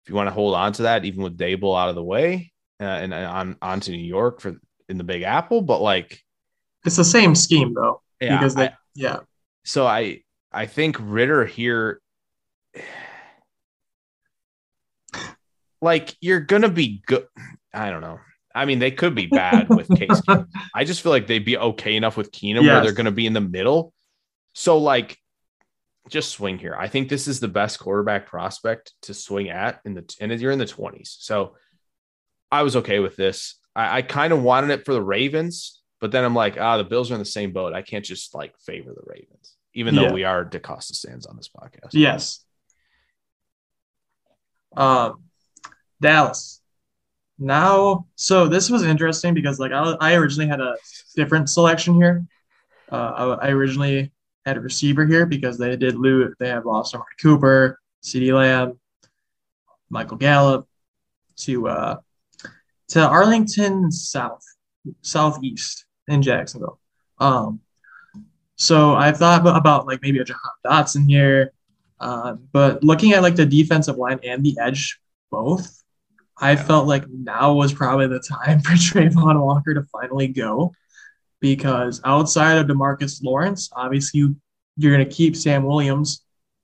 [0.03, 2.51] if you want to hold on to that, even with Daboll out of the way
[2.79, 6.21] uh, and, and on on to New York for in the Big Apple, but like
[6.85, 8.01] it's the same scheme though.
[8.21, 9.19] Yeah, because they, I, yeah.
[9.69, 12.01] So I I think Ridder here
[15.79, 17.27] like you're gonna be good.
[17.71, 18.19] I don't know.
[18.55, 20.21] I mean, they could be bad with Case.
[20.73, 22.65] I just feel like they'd be okay enough with Keenum yes.
[22.65, 23.93] where they're gonna be in the middle.
[24.55, 25.15] So like,
[26.09, 26.75] just swing here.
[26.75, 30.51] I think this is the best quarterback prospect to swing at in the and you're
[30.51, 31.15] in the twenties.
[31.19, 31.55] So
[32.51, 33.59] I was okay with this.
[33.75, 36.83] I, I kind of wanted it for the Ravens, but then I'm like, ah, the
[36.83, 37.73] Bills are in the same boat.
[37.73, 40.07] I can't just like favor the Ravens, even yeah.
[40.07, 41.89] though we are DeCosta stands on this podcast.
[41.93, 42.43] Yes.
[44.75, 45.23] Um,
[46.01, 46.61] Dallas.
[47.37, 50.75] Now, so this was interesting because like I, I originally had a
[51.15, 52.25] different selection here.
[52.91, 54.11] Uh, I, I, originally
[54.45, 56.33] had a receiver here because they did lose.
[56.39, 58.79] They have lost Amari Cooper, CeeDee Lamb,
[59.89, 60.67] Michael Gallup
[61.37, 61.97] to uh,
[62.89, 64.43] to Arlington South,
[65.01, 66.79] Southeast in Jacksonville.
[67.19, 67.61] Um,
[68.59, 71.53] so I thought about like maybe a Jahan Dotson here,
[71.99, 74.99] uh, but looking at like the defensive line and the edge
[75.31, 75.81] both,
[76.37, 76.63] I yeah.
[76.63, 80.73] felt like now was probably the time for Travon Walker to finally go
[81.39, 84.35] because outside of Demarcus Lawrence, obviously you,
[84.75, 86.23] you're going to keep Sam Williams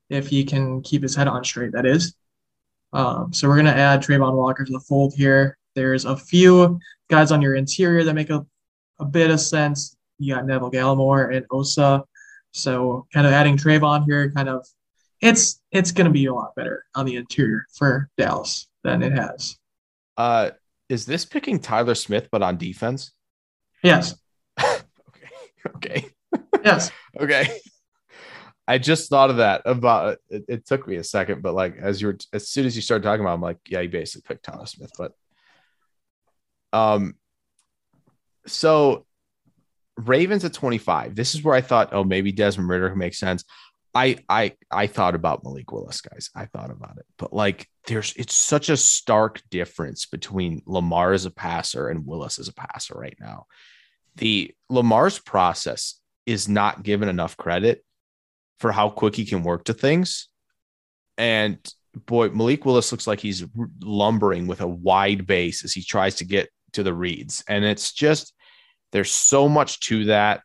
[0.09, 2.13] if he can keep his head on straight, that is.
[2.91, 5.57] Um, so we're going to add Travon Walker to the fold here.
[5.75, 6.79] There's a few
[7.09, 8.45] guys on your interior that make a,
[8.99, 9.94] a bit of sense.
[10.18, 12.03] You got Neville Gallimore and Osa.
[12.51, 14.66] So kind of adding Travon here kind of
[15.22, 19.13] it's it's going to be a lot better on the interior for Dallas than it
[19.13, 19.57] has.
[20.18, 20.51] Uh,
[20.88, 23.11] is this picking Tyler Smith but on defense?
[23.84, 24.16] Yes.
[24.59, 25.30] okay.
[25.76, 26.05] Okay.
[26.63, 26.91] Yes.
[27.20, 27.59] okay.
[28.68, 30.66] I just thought of that about it, it.
[30.66, 33.22] took me a second, but like as you were, as soon as you started talking
[33.22, 35.11] about, it, I'm like, yeah, you basically picked Tyler Smith, but
[36.74, 37.16] um,
[38.47, 39.05] so
[39.97, 41.15] Ravens at 25.
[41.15, 43.43] This is where I thought, oh, maybe Desmond Ridder can make sense.
[43.95, 46.29] I I I thought about Malik Willis, guys.
[46.35, 51.25] I thought about it, but like, there's it's such a stark difference between Lamar as
[51.25, 53.45] a passer and Willis as a passer right now.
[54.17, 57.85] The Lamar's process is not given enough credit
[58.59, 60.27] for how quick he can work to things,
[61.17, 61.57] and
[62.05, 63.45] boy, Malik Willis looks like he's
[63.81, 67.93] lumbering with a wide base as he tries to get to the reads, and it's
[67.93, 68.33] just
[68.95, 70.41] there's so much to that.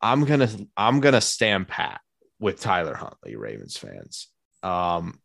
[0.00, 2.00] I'm gonna I'm gonna stand pat
[2.38, 4.28] with Tyler Huntley, Ravens fans.
[4.62, 5.18] Um,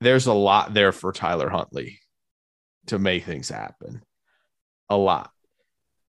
[0.00, 1.98] there's a lot there for Tyler Huntley
[2.86, 4.02] to make things happen.
[4.88, 5.32] A lot.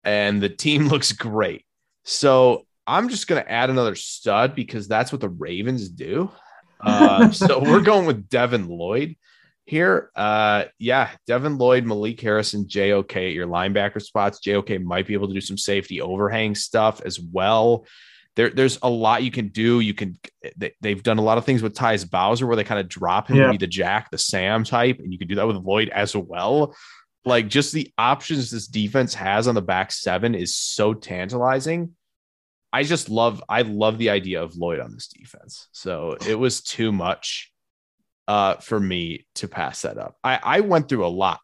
[0.04, 1.64] And the team looks great.
[2.04, 6.32] So I'm just going to add another stud because that's what the Ravens do.
[6.82, 9.16] Uh, so we're going with Devin Lloyd
[9.66, 10.10] here.
[10.16, 14.40] Uh, yeah, Devin Lloyd, Malik Harrison, JOK at your linebacker spots.
[14.40, 17.86] JOK might be able to do some safety overhang stuff as well.
[18.36, 19.80] there, there's a lot you can do.
[19.80, 20.18] You can
[20.58, 23.30] they, they've done a lot of things with Tyus Bowser where they kind of drop
[23.30, 23.46] him Yeah.
[23.46, 26.16] to be the Jack, the Sam type, and you can do that with Lloyd as
[26.16, 26.76] well.
[27.26, 31.96] Like just the options this defense has on the back seven is so tantalizing.
[32.74, 35.70] I just love I love the idea of Lloyd on this defense.
[35.72, 37.53] So it was too much
[38.28, 40.16] uh for me to pass that up.
[40.24, 41.40] I I went through a lot.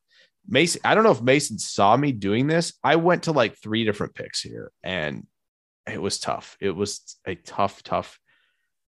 [0.47, 2.73] Mason, I don't know if Mason saw me doing this.
[2.83, 5.27] I went to like three different picks here and
[5.87, 6.57] it was tough.
[6.59, 8.19] It was a tough, tough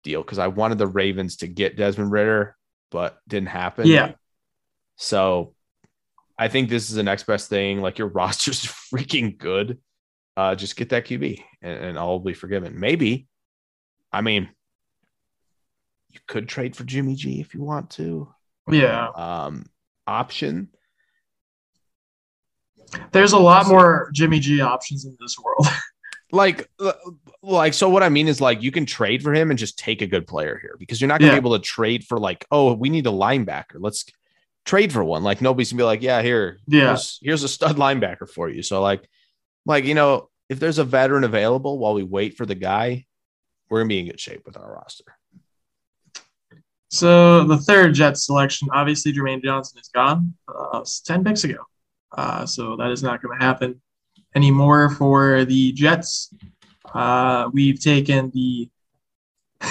[0.02, 2.56] deal because I wanted the Ravens to get Desmond Ridder,
[2.90, 3.86] but didn't happen.
[3.86, 4.12] Yeah.
[4.96, 5.54] So
[6.38, 7.80] I think this is the next best thing.
[7.80, 9.78] Like your roster's freaking good.
[10.36, 12.78] Uh, just get that QB and, and will be forgiven.
[12.78, 13.26] Maybe.
[14.12, 14.48] I mean,
[16.12, 18.28] you could trade for Jimmy G if you want to.
[18.70, 19.08] Yeah.
[19.08, 19.66] Um,
[20.06, 20.68] option.
[23.12, 25.66] There's a lot more Jimmy G options in this world.
[26.32, 26.70] like
[27.42, 30.00] like so what i mean is like you can trade for him and just take
[30.00, 31.40] a good player here because you're not going to Yeah.
[31.40, 34.04] be able to trade for like oh we need a linebacker let's
[34.64, 36.86] trade for one like nobody's gonna be like yeah here Yeah.
[36.90, 39.08] here's, here's a stud linebacker for you so like
[39.66, 43.06] like you know if there's a veteran available while we wait for the guy
[43.68, 45.16] we're gonna be in good shape with our roster
[46.90, 50.34] So the third Jets selection, obviously Jermaine Johnson is gone.
[50.48, 51.58] Uh, ten picks ago,
[52.16, 53.80] uh, so that is not going to happen
[54.34, 56.34] anymore for the Jets.
[56.92, 58.68] Uh, we've taken the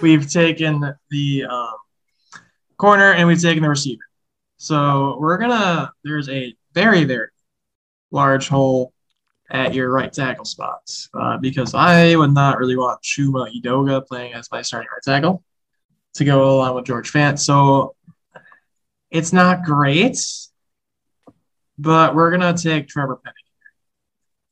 [0.00, 1.74] we've taken the um,
[2.78, 4.02] corner and we've taken the receiver.
[4.56, 5.92] So we're gonna.
[6.02, 7.28] There's a very very
[8.10, 8.94] large hole
[9.50, 14.32] at your right tackle spots uh, because I would not really want Chuma Edoga playing
[14.32, 15.44] as my starting right tackle
[16.14, 17.38] to go along with George Fant.
[17.38, 17.94] So
[19.10, 20.18] it's not great,
[21.78, 23.34] but we're gonna take Trevor Penning.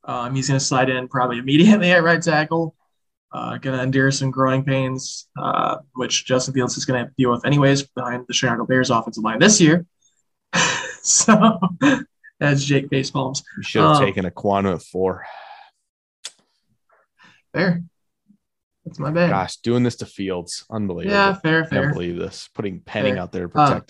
[0.04, 2.74] Um, he's gonna slide in probably immediately at right tackle.
[3.32, 7.30] Uh, gonna endure some growing pains, uh, which Justin Fields is gonna have to deal
[7.32, 9.84] with anyways behind the Chicago Bears offensive line this year.
[11.02, 11.58] so
[12.38, 13.42] that's Jake Baseballs.
[13.56, 15.26] you should have Um, taken Ekwonu at four
[17.52, 17.82] Fair.
[18.86, 19.30] That's my bad.
[19.30, 22.48] gosh doing this to fields unbelievable yeah, fair, I can't believe this.
[22.54, 23.22] Putting Penning Fair.
[23.22, 23.80] out there Uh.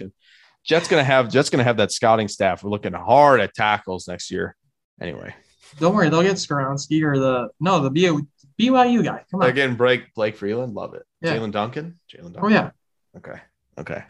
[0.64, 2.64] Jets gonna have Jets gonna have that scouting staff.
[2.64, 4.57] We're looking hard at tackles next year.
[5.01, 5.34] Anyway,
[5.78, 8.26] Don't worry, they'll get Skoronski or the no the BYU,
[8.59, 9.22] BYU guy.
[9.30, 9.49] Come on.
[9.51, 11.03] again, break Blake Freeland, love it.
[11.20, 11.36] Yeah.
[11.36, 12.40] Jaelyn Duncan, Jaelyn Duncan.
[12.44, 12.70] Oh yeah,
[13.18, 13.38] Okay,
[13.78, 14.03] okay.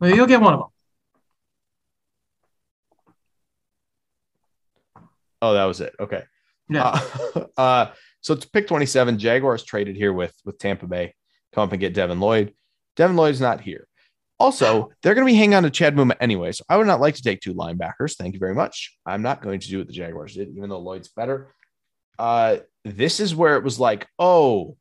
[0.00, 0.68] well, you'll get one of them.
[5.42, 5.94] Oh, that was it.
[6.00, 6.22] Okay.
[6.68, 6.98] Yeah.
[7.34, 7.86] Uh, uh,
[8.24, 11.14] so to pick 27, Jaguars traded here with with Tampa Bay.
[11.52, 12.54] Come up and get Devin Lloyd.
[12.96, 13.86] Devin Lloyd's not here.
[14.40, 16.50] Also, they're going to be hanging on to Chad Muma anyway.
[16.50, 18.16] So I would not like to take two linebackers.
[18.16, 18.96] Thank you very much.
[19.06, 21.54] I'm not going to do what the Jaguars did, even though Lloyd's better.
[22.18, 24.76] Uh, this is where it was like, oh,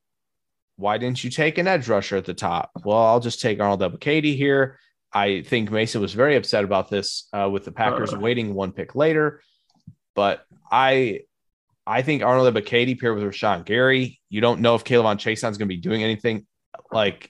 [0.78, 2.72] why didn't you take an edge rusher at the top?
[2.84, 4.80] Well, I'll just take Arnold Katie here.
[5.14, 8.20] I think Mason was very upset about this uh, with the Packers Uh.
[8.20, 9.42] waiting one pick later.
[10.16, 11.22] But I
[11.86, 14.20] I think Arnold Ebiketie paired with Rashan Gary.
[14.30, 16.46] You don't know if K'Lavon Chaisson's going to be doing anything.
[16.92, 17.30] Like,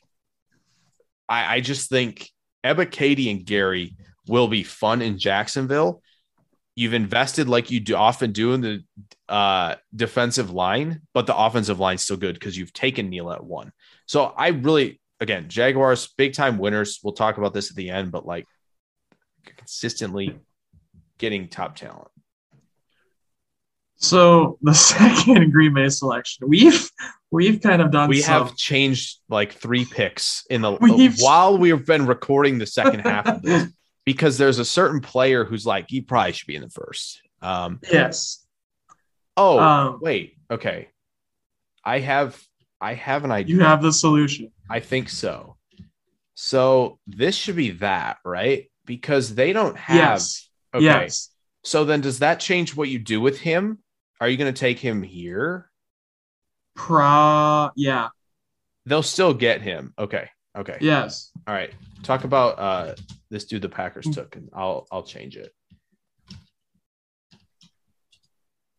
[1.28, 2.30] I, I just think
[2.64, 3.96] Ebakady and Gary
[4.28, 6.02] will be fun in Jacksonville.
[6.76, 8.84] You've invested like you do often do in the
[9.30, 13.72] uh, defensive line, but the offensive line's still good because you've taken Neal at one.
[14.06, 17.00] So I really, again, Jaguars big time winners.
[17.04, 18.46] We'll talk about this at the end, but like
[19.46, 20.40] consistently
[21.18, 22.10] getting top talent.
[24.04, 26.90] So the second Green Bay selection, we've
[27.32, 28.10] we've kind of done.
[28.10, 32.66] we some, have changed like three picks in the We've- while we've been recording the
[32.68, 33.68] second half of this
[34.06, 37.22] because there's a certain player who's like he probably should be in the first.
[37.42, 38.46] Um, yes.
[39.38, 40.90] oh Um, wait, okay,
[41.84, 42.42] I have
[42.82, 43.56] I have an idea.
[43.56, 44.52] You have the solution.
[44.70, 45.56] I think so.
[46.36, 49.96] So this should be that right because they don't have.
[49.96, 50.50] Yes.
[50.74, 51.30] Okay, Yes.
[51.64, 53.78] so then does that change what you do with him?
[54.24, 55.70] Are you going to take him here?
[56.78, 57.72] Pro.
[57.76, 58.08] Yeah.
[58.86, 59.94] They'll still get him.
[60.00, 60.30] Okay.
[60.58, 60.78] Okay.
[60.80, 61.30] Yes.
[61.46, 61.74] All right.
[62.04, 62.96] Talk about uh
[63.30, 65.54] this dude the Packers took, and I'll I'll change it.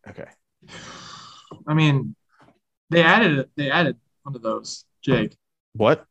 [0.09, 0.25] Okay.
[1.69, 2.17] I mean,
[2.89, 3.51] they added it.
[3.55, 5.37] They added one of those, Jake.
[5.75, 6.07] What?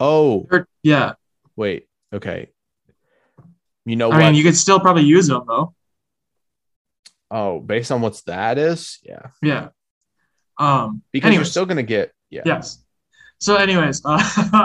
[0.00, 1.12] Oh, or- yeah.
[1.54, 1.86] wait.
[2.12, 2.48] Okay.
[3.84, 4.18] You know I what?
[4.18, 5.72] mean, you could still probably use them though.
[7.30, 9.26] Oh, based on what's that is, yeah.
[9.42, 9.68] Yeah.
[10.58, 11.02] Um.
[11.12, 12.42] Because you're still gonna get yeah.
[12.44, 12.84] Yes.
[13.40, 14.18] So, anyways, uh,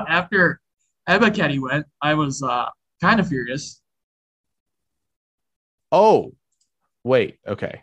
[0.07, 0.59] after
[1.07, 2.70] Ebiketie went, I was uh,
[3.01, 3.82] kind of furious.
[5.91, 6.34] Oh,
[7.03, 7.38] wait.
[7.47, 7.82] Okay.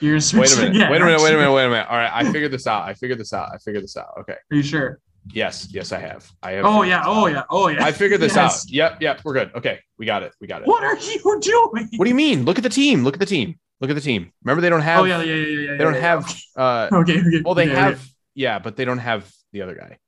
[0.00, 0.76] You're Wait a minute.
[0.76, 1.20] again, Wait a minute.
[1.20, 1.52] Wait a minute.
[1.52, 1.86] Wait a minute.
[1.90, 2.10] All right.
[2.12, 2.88] I figured this out.
[2.88, 3.50] I figured this out.
[3.52, 4.14] I figured this out.
[4.20, 4.32] Okay.
[4.50, 5.00] Are you sure?
[5.34, 5.68] Yes.
[5.70, 6.26] Yes, I have.
[6.42, 6.64] I have.
[6.64, 7.02] Oh yeah.
[7.04, 7.42] Oh yeah.
[7.50, 7.84] Oh yeah.
[7.84, 8.64] I figured this Yes.
[8.64, 8.70] out.
[8.70, 9.02] Yep.
[9.02, 9.20] Yep.
[9.22, 9.50] We're good.
[9.54, 9.78] Okay.
[9.98, 10.34] We got it.
[10.40, 10.66] We got it.
[10.68, 11.88] What are you doing?
[11.96, 12.46] What do you mean?
[12.46, 13.04] Look at the team.
[13.04, 13.56] Look at the team.
[13.80, 14.32] Look at the team.
[14.44, 15.00] Remember, they don't have.
[15.00, 15.22] oh yeah.
[15.22, 15.34] Yeah.
[15.34, 15.46] Yeah.
[15.46, 15.60] Yeah.
[15.70, 16.34] yeah They don't yeah, have.
[16.56, 17.18] Uh, Okay.
[17.20, 17.42] Okay.
[17.44, 18.06] well, they have.
[18.34, 19.98] Yeah, but they don't have the other guy.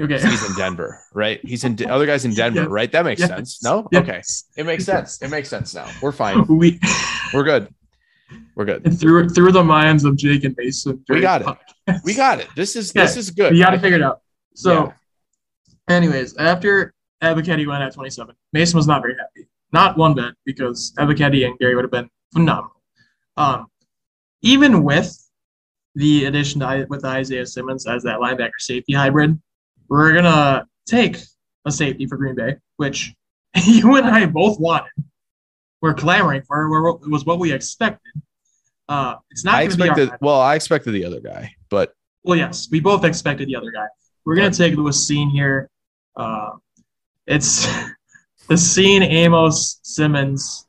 [0.00, 0.20] Okay.
[0.20, 1.40] He's in Denver, right?
[1.44, 1.76] He's in.
[1.90, 2.68] other guys in Denver, Yes.
[2.70, 2.92] right?
[2.92, 3.28] That makes Yes.
[3.30, 3.62] sense.
[3.64, 3.88] No.
[3.90, 4.02] Yes.
[4.02, 4.60] Okay.
[4.60, 5.20] It makes sense.
[5.20, 5.88] It makes sense now.
[6.00, 6.46] We're fine.
[6.48, 6.78] We
[7.34, 7.68] We're good.
[8.54, 8.98] We're good.
[9.00, 11.02] through through the minds of Jake and Mason.
[11.08, 11.46] We got it.
[11.48, 12.04] podcast.
[12.04, 12.46] We got it.
[12.54, 13.52] This is Yeah, this is good.
[13.52, 14.20] We got to figure it out.
[14.54, 14.72] So,
[15.88, 15.96] Yeah.
[15.96, 19.48] anyways, after Ebiketie went at 27, Mason was not very happy.
[19.72, 22.82] Not one bit because Ebiketie and Gary would have been phenomenal.
[23.36, 23.66] Um,
[24.42, 25.14] even with
[25.94, 29.40] the addition to with Isaiah Simmons as that linebacker safety hybrid,
[29.88, 31.18] we're gonna take
[31.64, 33.14] a safety for Green Bay, which
[33.64, 34.90] you and I both wanted.
[35.80, 36.68] We're clamoring for.
[36.68, 38.12] We're, it was what we expected.
[38.88, 40.18] Uh, it's not I going be our expected.
[40.20, 43.86] Well, I expected the other guy, but well, yes, we both expected the other guy.
[44.24, 45.70] We're gonna take Lewis Cine here.
[46.16, 46.50] Uh,
[47.26, 47.66] it's
[48.48, 50.67] the Scene Amos Simmons.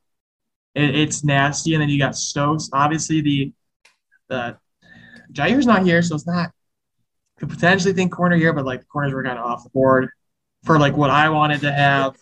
[0.76, 2.70] It, it's nasty, and then you got Stokes.
[2.74, 3.54] Obviously, the
[4.30, 4.58] the
[5.32, 6.52] Jaire's not here, so it's not.
[7.38, 10.10] Could potentially think corner here, but like the corners were kind of off the board
[10.66, 12.16] for like what I wanted to have.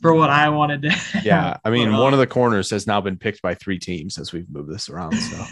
[0.00, 0.90] For what I wanted to.
[0.90, 1.24] Have.
[1.24, 4.18] yeah, I mean, But, one of the corners has now been picked by three teams
[4.18, 5.12] as we've moved this around.
[5.12, 5.44] So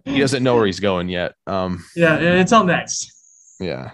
[0.04, 1.34] he doesn't know where he's going yet.
[1.48, 3.10] Um, yeah, until next.
[3.58, 3.92] yeah,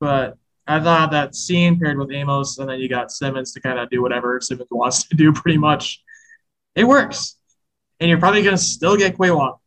[0.00, 3.78] But I thought that Cine paired with Amos, and then you got Simmons to kind
[3.78, 6.02] of do whatever Simmons wants to do, pretty much.
[6.74, 7.36] It works.
[7.98, 9.58] And you're probably going to still get Quay Walker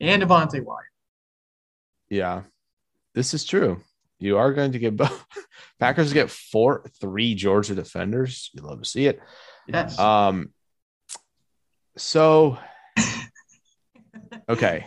[0.00, 0.84] and Devonte Wyatt.
[2.08, 2.42] yeah,
[3.14, 3.80] this is true.
[4.20, 5.24] You are going to get both.
[5.80, 8.50] Packers get four, three Georgia defenders.
[8.54, 9.20] You love to see it.
[9.66, 9.98] Yes.
[9.98, 10.52] Um,
[11.96, 12.58] so
[14.48, 14.86] okay,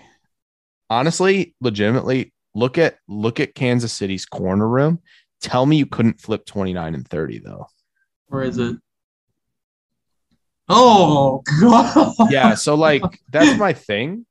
[0.89, 4.99] honestly, legitimately, look at look at Kansas City's corner room.
[5.41, 7.67] Tell me you couldn't flip twenty nine and thirty though.
[8.29, 8.77] or is it?
[10.69, 12.13] Oh, God.
[12.29, 14.25] Yeah, so like that's my thing.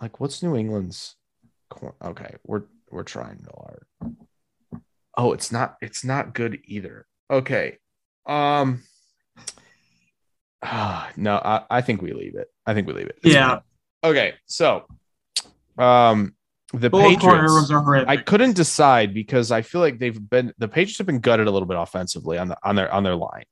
[0.00, 1.16] Like, what's New England's?
[1.70, 3.84] Cor- okay, we're we're trying hard.
[5.16, 7.06] Oh, it's not it's not good either.
[7.30, 7.78] Okay,
[8.26, 8.82] um,
[10.62, 12.48] ah, no, I, I think we leave it.
[12.66, 13.18] I think we leave it.
[13.22, 13.48] It's Yeah.
[13.48, 13.60] fine.
[14.04, 14.86] Okay, so,
[15.76, 16.34] um,
[16.72, 17.70] the Both Patriots.
[18.06, 21.50] I couldn't decide because I feel like they've been the Patriots have been gutted a
[21.50, 23.44] little bit offensively on the on their on their line.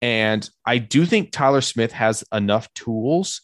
[0.00, 3.42] And I do think Tyler Smith has enough tools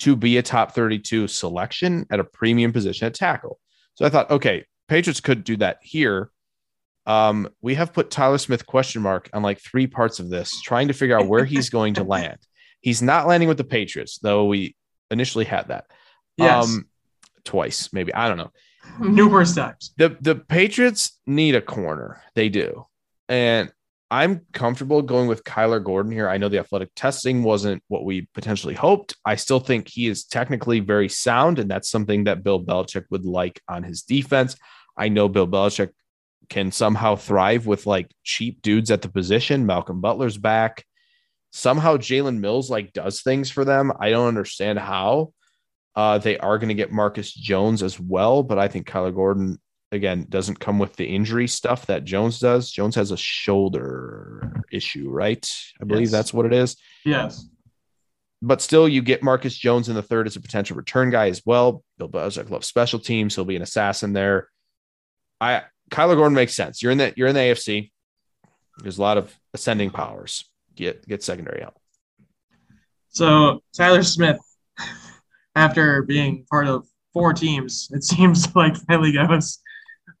[0.00, 3.58] to be a top 32 selection at a premium position at tackle.
[3.94, 6.30] So I thought, okay, Patriots could do that here.
[7.04, 10.88] Um, we have put Tyler Smith question mark on like three parts of this, trying
[10.88, 12.38] to figure out where he's going to land.
[12.80, 14.76] He's not landing with the Patriots, though we
[15.10, 15.86] initially had that.
[16.36, 16.64] Yes.
[16.64, 16.88] Um,
[17.44, 18.14] twice, maybe.
[18.14, 18.52] I don't know
[19.00, 19.92] Numerous times.
[19.96, 22.22] the the Patriots need a corner.
[22.34, 22.84] They do.
[23.28, 23.72] And
[24.10, 26.28] I'm comfortable going with Kyler Gordon here.
[26.28, 29.14] I know the athletic testing wasn't what we potentially hoped.
[29.24, 33.26] I still think he is technically very sound, and that's something that Bill Belichick would
[33.26, 34.56] like on his defense.
[34.96, 35.90] I know Bill Belichick
[36.48, 39.66] can somehow thrive with like cheap dudes at the position.
[39.66, 40.84] Malcolm Butler's back.
[41.50, 43.92] Somehow Jalen Mills like does things for them.
[44.00, 45.32] I don't understand how.
[45.94, 49.58] Uh, they are going to get Marcus Jones as well, but I think Kyler Gordon
[49.92, 52.70] again doesn't come with the injury stuff that Jones does.
[52.70, 55.48] Jones has a shoulder issue, right?
[55.80, 56.12] I believe Yes.
[56.12, 56.76] that's what it is.
[57.04, 57.46] Yes.
[58.40, 61.42] But still, you get Marcus Jones in the third as a potential return guy as
[61.44, 61.82] well.
[61.98, 63.34] Bill Belichick loves special teams.
[63.34, 64.48] He'll be an assassin there.
[65.40, 66.82] I Kyler Gordon makes sense.
[66.82, 67.90] You're in the you're in the AFC.
[68.78, 70.44] There's a lot of ascending powers.
[70.76, 71.78] Get get secondary help.
[73.08, 74.38] So Tyler Smith,
[75.56, 79.58] after being part of four teams, it seems like finally goes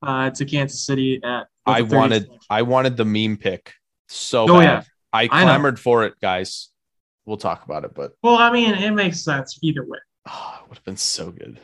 [0.02, 1.46] uh, to Kansas City at.
[1.66, 2.28] I wanted.
[2.48, 3.74] I wanted the meme pick
[4.08, 4.62] so Oh, bad.
[4.62, 4.82] yeah.
[5.12, 6.70] I I clamored for it, guys.
[7.26, 9.98] We'll talk about it, but Well, I mean, it makes sense either way.
[10.28, 11.60] oh, it would have been so good.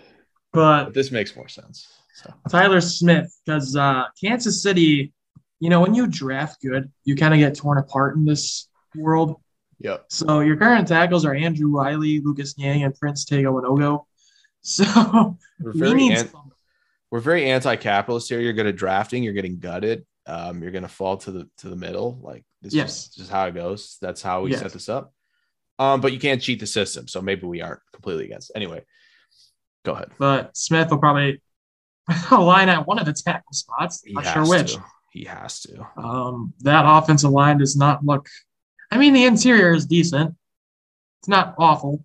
[0.52, 1.86] But But this makes more sense.
[2.14, 5.12] So Tyler Smith, because uh, Kansas City,
[5.60, 9.36] you know, when you draft good, you kind of get torn apart in this world.
[9.80, 10.04] Yep.
[10.10, 14.04] So your current tackles are Andrew Wylie, Lucas Niang, and Prince Tega Wanogho.
[14.66, 16.30] So we're we very need an-
[17.14, 18.40] we're very anti-capitalist here.
[18.40, 19.22] You're good at drafting.
[19.22, 20.04] You're getting gutted.
[20.26, 22.18] Um, you're gonna fall to the to the middle.
[22.20, 23.06] Like this Yes.
[23.06, 23.98] is just how it goes.
[24.02, 24.58] That's how we Yes.
[24.62, 25.14] set this up.
[25.78, 28.50] Um, but you can't cheat the system, so maybe we aren't completely against.
[28.50, 28.56] It.
[28.56, 28.82] Anyway,
[29.84, 30.10] go ahead.
[30.18, 31.40] but Smith will probably
[32.32, 34.02] line at one of the tackle spots.
[34.04, 34.72] He Not sure which.
[34.74, 34.84] to.
[35.12, 35.86] He has to.
[35.96, 38.28] Um, that offensive line does not look.
[38.90, 40.34] I mean, the interior is decent.
[41.20, 42.04] It's not awful.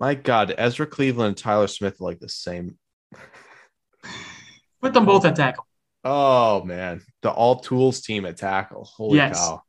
[0.00, 2.78] My God, Ezra Cleveland and Tyler Smith are like the same.
[4.86, 5.66] Put them both at tackle.
[6.04, 8.84] Oh man, the all tools team at tackle.
[8.84, 9.36] Holy Yes.
[9.36, 9.62] cow!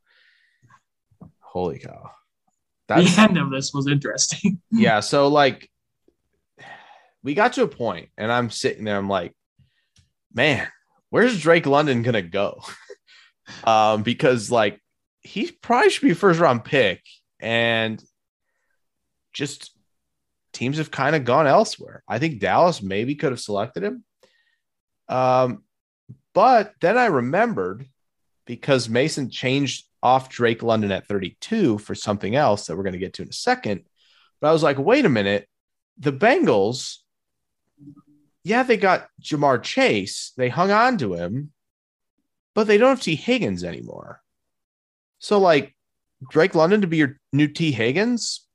[1.39, 2.11] Holy cow!
[2.88, 4.61] the end of this was interesting.
[4.72, 4.99] yeah.
[4.99, 5.70] So like,
[7.24, 8.97] we got to a point, and I'm sitting there.
[8.97, 9.34] I'm like,
[10.32, 10.68] man,
[11.09, 12.61] where's Drake London gonna go?
[13.63, 14.80] um, because like
[15.22, 17.01] he probably should be first round pick,
[17.39, 18.03] and
[19.34, 19.72] just
[20.53, 22.03] teams have kind of gone elsewhere.
[22.07, 24.03] I think Dallas maybe could have selected him.
[25.10, 25.64] Um,
[26.34, 27.88] but then I remembered
[28.45, 32.99] because Mason changed off Drake London at 32 for something else that we're going to
[32.99, 33.84] get to in a second.
[34.39, 35.47] But I was like, wait a minute.
[35.97, 36.97] The Bengals,
[38.43, 40.32] yeah, they got Ja'Marr Chase.
[40.38, 41.51] They hung on to him,
[42.53, 44.22] but they don't have Tee Higgins anymore.
[45.20, 45.76] So, like,
[46.30, 48.47] Drake London to be your new Tee Higgins,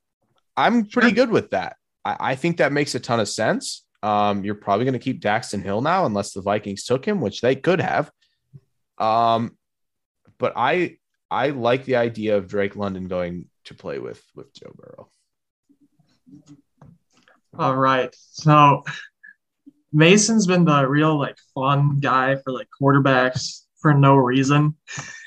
[0.56, 1.76] I'm pretty good with that.
[2.04, 3.84] I, I think that makes a ton of sense.
[4.02, 7.40] Um, you're probably going to keep Daxton Hill now, unless the Vikings took him, which
[7.40, 8.10] they could have.
[8.98, 9.56] Um,
[10.38, 10.98] but I
[11.30, 15.08] I like the idea of Drake London going to play with with Joe Burrow.
[17.58, 18.14] All right.
[18.18, 18.82] So
[19.92, 24.76] Mason's been the real like fun guy for like quarterbacks for no reason.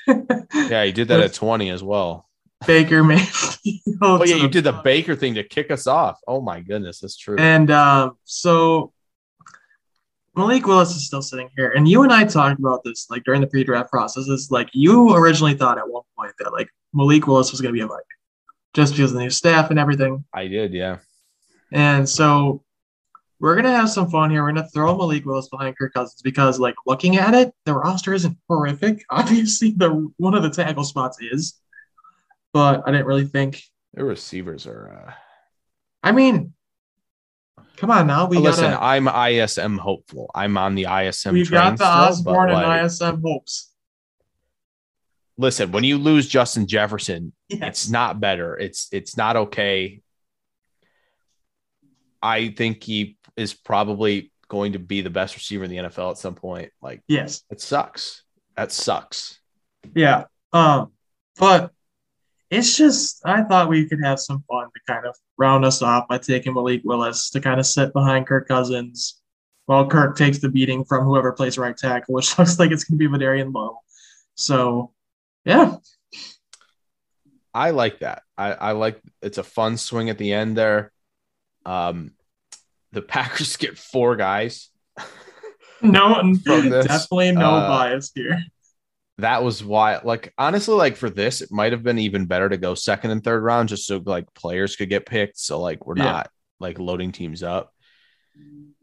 [0.06, 2.25] Yeah, he did that at 20 as well.
[2.66, 3.54] Baker Mayfield.
[4.00, 6.20] Oh yeah, you did the Baker thing to kick us off.
[6.28, 7.36] Oh my goodness, that's true.
[7.36, 8.92] And um, so
[10.36, 13.40] Malik Willis is still sitting here, and you and I talked about this like during
[13.40, 14.28] the pre-draft process.
[14.28, 17.76] Is like you originally thought at one point that like Malik Willis was going to
[17.76, 18.04] be a Viking,
[18.74, 20.24] just because of the new staff and everything.
[20.32, 20.98] I did, yeah.
[21.72, 22.62] And so
[23.40, 24.42] we're gonna have some fun here.
[24.42, 28.14] We're gonna throw Malik Willis behind Kirk Cousins because, like, looking at it, the roster
[28.14, 29.02] isn't horrific.
[29.10, 31.60] Obviously, the one of the tackle spots is,
[32.56, 33.62] but I didn't really think.
[33.92, 34.88] The receivers are.
[35.08, 35.12] Uh...
[36.02, 36.54] I mean,
[37.76, 38.28] come on now.
[38.28, 40.30] We Listen, gotta, I'm ISM hopeful.
[40.34, 41.34] I'm on the ISM.
[41.34, 43.74] we've got the still, Osborn but, like, and ISM hopes.
[45.36, 47.60] listen, when you lose Justin Jefferson, Yes.
[47.62, 48.56] it's not better.
[48.56, 50.00] It's it's not okay.
[52.22, 56.16] I think he is probably going to be the best receiver in the NFL at
[56.18, 56.72] some point.
[56.80, 57.42] Like Yes.
[57.50, 58.22] it sucks.
[58.56, 59.38] That sucks.
[59.94, 60.24] Yeah.
[60.54, 60.92] Um,
[61.38, 61.72] but
[62.50, 66.08] it's just I thought we could have some fun to kind of round us off
[66.08, 69.20] by taking Malik Willis to kind of sit behind Kirk Cousins
[69.66, 72.98] while Kirk takes the beating from whoever plays right tackle, which looks like it's gonna
[72.98, 73.78] be Vederian Lowe.
[74.34, 74.92] So
[75.44, 75.76] yeah.
[77.52, 78.22] I like that.
[78.36, 80.92] I, I like it's a fun swing at the end there.
[81.64, 82.12] Um
[82.92, 84.70] the Packers get four guys.
[85.82, 88.44] No definitely no uh, bias here.
[89.18, 92.56] That was why like honestly, like for this, it might have been even better to
[92.58, 95.38] go second and third round just so like players could get picked.
[95.38, 96.04] So like we're Yeah.
[96.04, 97.72] not like loading teams up.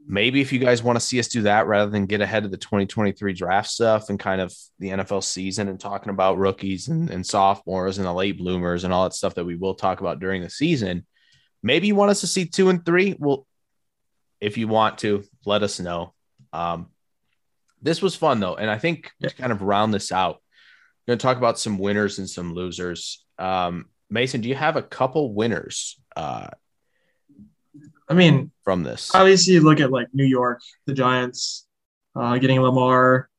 [0.06, 2.52] Maybe if you guys want to see us do that rather than get ahead of
[2.52, 7.10] the 2023 draft stuff and kind of the NFL season and talking about rookies and,
[7.10, 10.20] and sophomores and the late bloomers and all that stuff that we will talk about
[10.20, 11.06] during the season.
[11.62, 13.16] Maybe you want us to see two and three.
[13.18, 13.48] Well,
[14.42, 16.14] if you want to, let us know.
[16.52, 16.88] Um,
[17.84, 20.42] this was fun though, and I think to kind of round this out,
[21.06, 23.24] we're going to talk about some winners and some losers.
[23.38, 26.48] Um, Mason, do you have a couple winners uh,
[28.10, 29.14] I mean, from this?
[29.14, 31.68] obviously you look at like New York, the Giants,
[32.16, 33.30] uh, getting Lamar.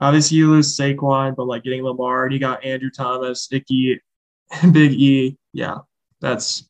[0.00, 4.00] Obviously you lose Saquon, but like getting Lamar, and you got Andrew Thomas, Icky,
[4.70, 5.36] Big E.
[5.52, 5.78] Yeah,
[6.20, 6.68] that's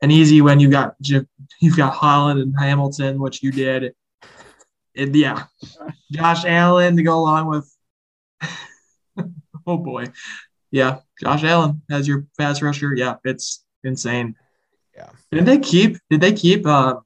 [0.00, 0.60] an easy win.
[0.60, 3.94] You got you've got Holland and Hamilton, which you did.
[4.94, 5.44] And yeah,
[6.10, 7.76] Josh Allen to go along with.
[9.66, 10.06] oh boy,
[10.70, 12.94] yeah, Josh Allen as your pass rusher.
[12.94, 14.34] Yeah, it's insane.
[14.94, 15.10] Yeah.
[15.30, 15.96] Did they keep?
[16.10, 16.66] Did they keep?
[16.66, 16.96] Uh,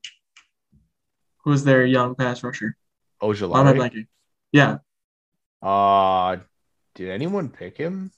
[1.45, 2.76] who was their young pass rusher?
[3.20, 4.07] Why am I blanking?
[4.53, 4.78] Yeah,
[5.62, 6.39] Uh,
[6.95, 8.11] did anyone pick him?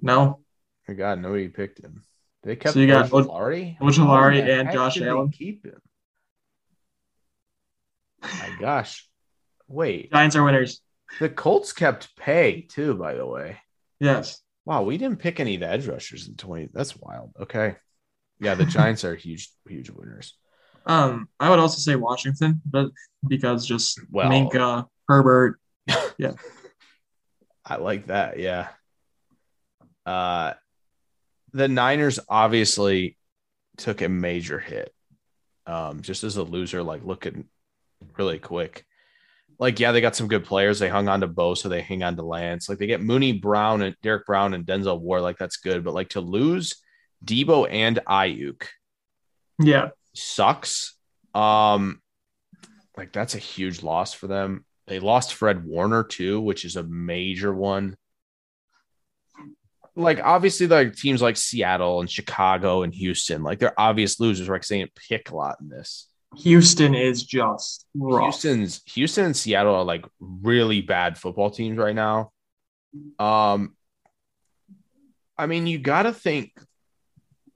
[0.00, 0.40] no,
[0.88, 2.04] Oh God, nobody picked him.
[2.42, 5.30] They kept So you got Oj- Ojulari, Ojulari and Josh Allen.
[5.30, 5.80] Keep him.
[8.22, 9.08] My gosh,
[9.68, 10.10] wait.
[10.12, 10.80] Giants are winners.
[11.20, 12.94] The Colts kept pay too.
[12.94, 13.58] By the way,
[14.00, 14.40] Yes.
[14.64, 16.68] wow, we didn't pick any of the edge rushers in twenty.
[16.72, 17.32] That's wild.
[17.40, 17.76] Okay,
[18.40, 20.34] yeah, the Giants are huge, huge winners.
[20.86, 22.90] Um, I would also say Washington, but
[23.26, 25.58] because just Well- Minkah, Herbert.
[26.18, 26.32] Yeah.
[27.64, 28.38] I like that.
[28.38, 28.68] Yeah.
[30.06, 30.54] Uh,
[31.52, 33.16] the Niners obviously
[33.76, 34.92] took a major hit.
[35.66, 37.46] Um, just as a loser, like looking
[38.16, 38.84] really quick.
[39.58, 40.78] Like, yeah, they got some good players.
[40.78, 42.68] They hung on to Bo, so they hang on to Lance.
[42.68, 45.22] Like they get Mooney Brown and Derek Brown and Denzel Ward.
[45.22, 46.74] Like that's good, but like to lose
[47.24, 48.64] Deebo and Aiyuk
[49.58, 49.88] Yeah.
[50.14, 50.94] sucks.
[51.34, 52.02] Um,
[52.98, 54.64] like that's a huge loss for them.
[54.86, 57.96] They lost Fred Warner too, which is a major one.
[59.98, 64.46] Like obviously, like teams like Seattle and Chicago and Houston, like they're obvious losers.
[64.68, 66.08] They didn't pick a lot in this.
[66.38, 68.22] Houston is just rough.
[68.22, 72.32] Houston's Houston and Seattle are like really bad football teams right now.
[73.18, 73.74] Um,
[75.38, 76.52] I mean, you got to think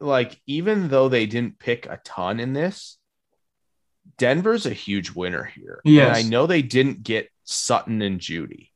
[0.00, 2.98] like even though they didn't pick a ton in this,
[4.18, 5.80] Denver's a huge winner here.
[5.84, 6.16] Yes.
[6.16, 8.70] And I know they didn't get Sutton and Jeudy.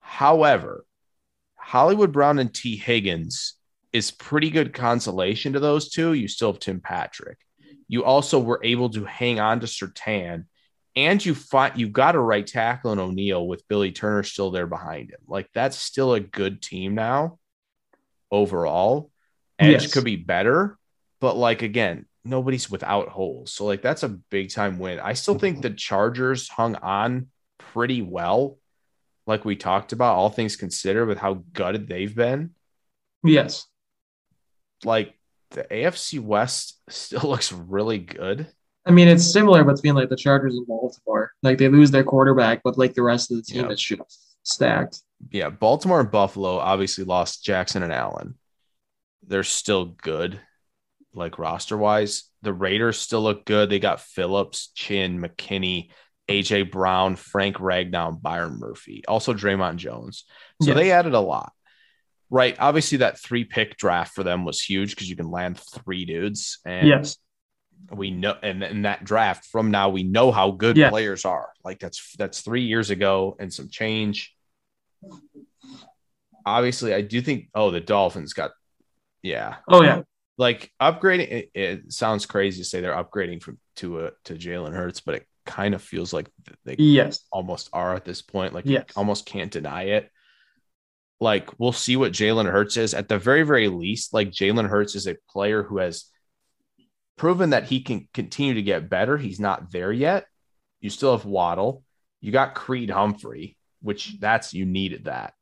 [0.00, 0.84] However,
[1.56, 3.54] Hollywood Brown and Tee Higgins
[3.92, 6.12] is pretty good consolation to those two.
[6.12, 7.38] You still have Tim Patrick.
[7.88, 10.44] You also were able to hang on to Surtain,
[10.94, 14.66] and you find you got a right tackle in O'Neal with Billy Turner still there
[14.66, 15.20] behind him.
[15.26, 17.38] Like that's still a good team now
[18.30, 19.10] overall.
[19.58, 19.92] Edge Yes.
[19.92, 20.78] could be better,
[21.20, 23.52] but like again, nobody's without holes.
[23.52, 25.00] So like that's a big time win.
[25.00, 25.62] I still think mm-hmm.
[25.62, 27.28] the Chargers hung on
[27.58, 28.58] pretty well,
[29.26, 32.50] like we talked about, all things considered, with how gutted they've been.
[33.24, 33.66] Yes.
[34.84, 35.17] Like
[35.50, 38.46] the AFC West still looks really good.
[38.86, 41.32] I mean, it's similar between like the Chargers and Baltimore.
[41.42, 43.70] Like they lose their quarterback, but like the rest of the team Yeah.
[43.72, 45.02] is just stacked.
[45.30, 48.36] Yeah, Baltimore and Buffalo obviously lost Jackson and Allen.
[49.26, 50.40] They're still good,
[51.12, 52.24] like roster wise.
[52.42, 53.68] The Raiders still look good.
[53.68, 55.90] They got Phillips, Chinn, McKinney,
[56.28, 59.02] AJ Brown, Frank Ragnow, and Byron Murphy.
[59.06, 60.24] Also Draymond Jones.
[60.62, 61.52] So they added a lot.
[62.30, 62.56] Right.
[62.58, 66.58] Obviously, that three pick draft for them was huge because you can land three dudes.
[66.66, 67.16] And Yes.
[67.90, 70.90] we know and in that draft from now we know how good Yeah.
[70.90, 74.34] players are like that's that's three years ago and some change
[76.44, 78.50] obviously i do think oh the dolphins got
[79.22, 80.02] yeah Oh yeah.
[80.36, 84.72] like upgrading it, it sounds crazy to say they're upgrading from to a to jalen
[84.74, 86.28] hurts but it kind of feels like
[86.64, 87.20] they Yes.
[87.32, 88.84] almost are at this point like Yes.
[88.88, 90.10] you almost can't deny it
[91.20, 92.94] like we'll see what jalen hurts is.
[92.94, 96.04] At the very very least like jalen hurts is a player who has
[97.16, 99.16] proven that he can continue to get better.
[99.16, 100.26] He's not there yet.
[100.80, 101.82] You still have waddle.
[102.20, 105.34] You got creed humphrey which that's you needed that.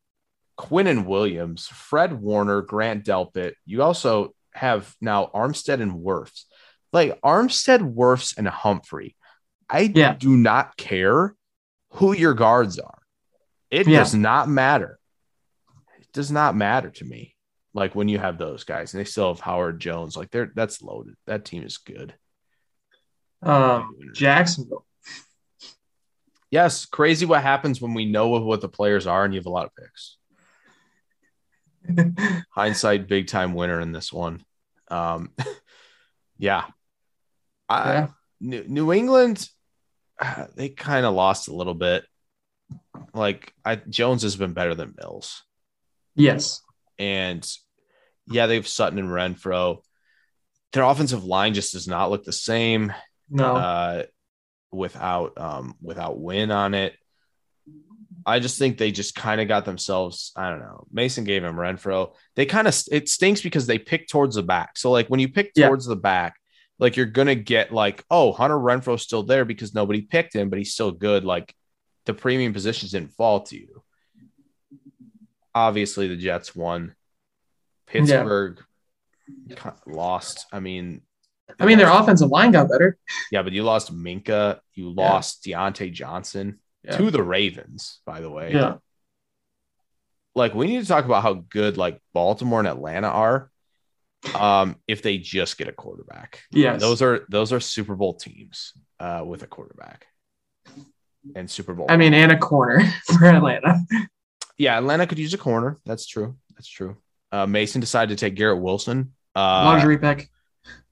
[0.58, 3.52] Quinn and williams fred warner grant delpit.
[3.64, 6.44] You also have now armstead and Wirfs.
[6.92, 9.16] like armstead Wirfs and humphrey
[9.68, 10.14] i Yeah.
[10.14, 11.34] do not care
[11.92, 12.98] who your guards are.
[13.70, 13.98] It Yeah.
[14.00, 14.98] does not matter
[16.16, 17.36] does not matter to me
[17.74, 20.82] like when you have those guys and they still have howard jones like they're that's
[20.82, 21.14] loaded.
[21.26, 22.14] That team is good.
[23.42, 24.86] Um, Jacksonville.
[26.50, 29.50] yes crazy what happens when we know what the players are and you have a
[29.50, 30.16] lot of picks.
[32.50, 34.42] Hindsight big time winner in this one.
[34.88, 35.32] Um
[36.38, 36.64] yeah.
[37.68, 38.08] I, Yeah.
[38.40, 39.46] New, New England
[40.18, 42.06] uh, they kind of lost a little bit.
[43.12, 45.42] Like I Jones has been better than Mills
[46.16, 46.62] Yes.
[46.98, 47.46] and
[48.28, 49.78] yeah they have Sutton and Renfrow
[50.72, 52.92] their offensive line just does not look the same
[53.30, 53.56] No.
[53.56, 54.02] uh,
[54.72, 56.94] without um, without Wynn on it.
[58.26, 60.32] I just think they just kind of got themselves.
[60.36, 60.86] I don't know.
[60.92, 62.12] Mason gave him Renfrow.
[62.34, 64.76] They kind of it stinks because they pick towards the back.
[64.76, 65.68] So like when you pick Yeah.
[65.68, 66.34] towards the back,
[66.78, 70.58] like you're gonna get like, oh, Hunter Renfrow's still there because nobody picked him, but
[70.58, 71.24] he's still good.
[71.24, 71.54] Like
[72.04, 73.82] the premium positions didn't fall to you.
[75.56, 76.94] Obviously, the Jets won.
[77.86, 78.60] Pittsburgh
[79.56, 80.44] co- lost.
[80.52, 81.00] I mean,
[81.58, 82.98] I mean, their offensive line got better.
[83.32, 84.58] yeah, but you lost Minkah.
[84.74, 86.96] You lost Diontae Johnson Yeah.
[86.98, 88.52] to the Ravens, by the way.
[88.52, 88.76] Yeah.
[90.34, 93.50] Like we need to talk about how good like Baltimore and Atlanta are.
[94.34, 96.42] Um, if they just get a quarterback.
[96.50, 100.06] yeah Those are those are Super Bowl teams uh with a quarterback.
[101.34, 101.86] And Super Bowl.
[101.88, 103.78] I mean, and a corner for Atlanta.
[104.58, 105.78] Yeah, Atlanta could use a corner.
[105.84, 106.36] That's true.
[106.54, 106.96] That's true.
[107.32, 110.30] Uh, Mason decided to take Garrett Wilson uh, Luxury pick.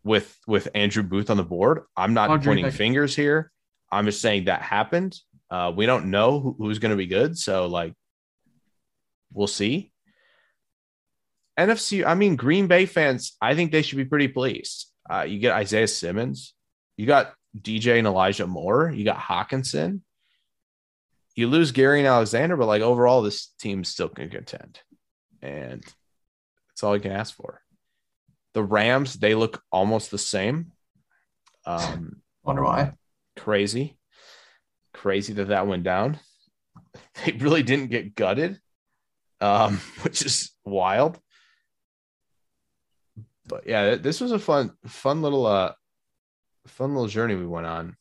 [0.05, 1.83] with with Andrew Booth on the board.
[1.97, 2.75] I'm not Luxury pointing pick.
[2.75, 3.51] fingers here.
[3.91, 5.19] I'm just saying that happened.
[5.51, 7.95] Uh, we don't know who, who's going to be good, so like
[9.33, 9.93] we'll see.
[11.59, 14.87] NFC, I mean Green Bay fans, I think they should be pretty pleased.
[15.09, 16.55] Uh, you get Isaiah Simmons,
[16.97, 20.01] you got DJ and Elijah Moore, you got Hockenson.
[21.37, 24.81] You lose Gary and Alexander, but like overall, this team still can contend,
[25.43, 25.83] and
[26.69, 27.61] that's all you can ask for.
[28.53, 30.73] The Rams, they look almost the same.
[31.67, 32.93] Um, Wonder why.
[33.37, 33.99] crazy,
[34.93, 36.19] crazy that that went down.
[37.25, 38.61] They really didn't get gutted,
[39.41, 41.19] um, which is wild.
[43.49, 45.73] but yeah, this was a fun, fun little, uh,
[46.67, 47.97] fun little journey we went on.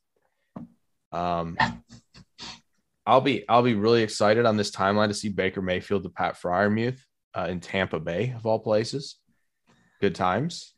[1.11, 1.57] Um,
[3.05, 6.35] I'll be, I'll be really excited on this timeline to see Baker Mayfield to Pat
[6.41, 6.99] Freiermuth
[7.33, 9.17] uh, in Tampa Bay of all places.
[9.99, 10.73] Good times.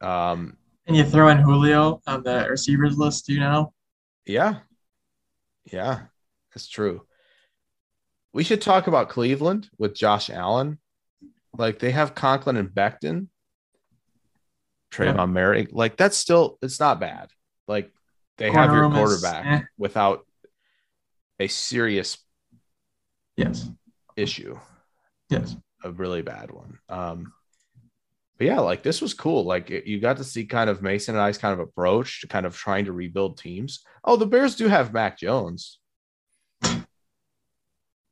[0.00, 0.56] Um,
[0.86, 3.72] and you throw in Julio on the receivers list, you know?
[4.26, 4.60] Yeah.
[5.72, 6.00] Yeah,
[6.54, 7.02] that's true.
[8.32, 10.78] We should talk about Cleveland with Josh Allen.
[11.56, 13.28] Like they have Conklin and Becton,
[14.92, 15.26] Trayvon yeah.
[15.26, 15.68] Merrick.
[15.72, 17.30] Like that's still it's not bad.
[17.66, 17.90] Like
[18.36, 19.64] they Corner have your quarterback is, eh.
[19.76, 20.26] without
[21.38, 22.18] a serious
[23.36, 23.68] yes
[24.16, 24.58] issue.
[25.30, 26.78] Yes, a really bad one.
[26.88, 27.32] Um,
[28.38, 29.44] but yeah, like this was cool.
[29.44, 32.46] Like you got to see kind of Mason and I's kind of approach to kind
[32.46, 33.84] of trying to rebuild teams.
[34.04, 35.78] Oh, the Bears do have Mac Jones.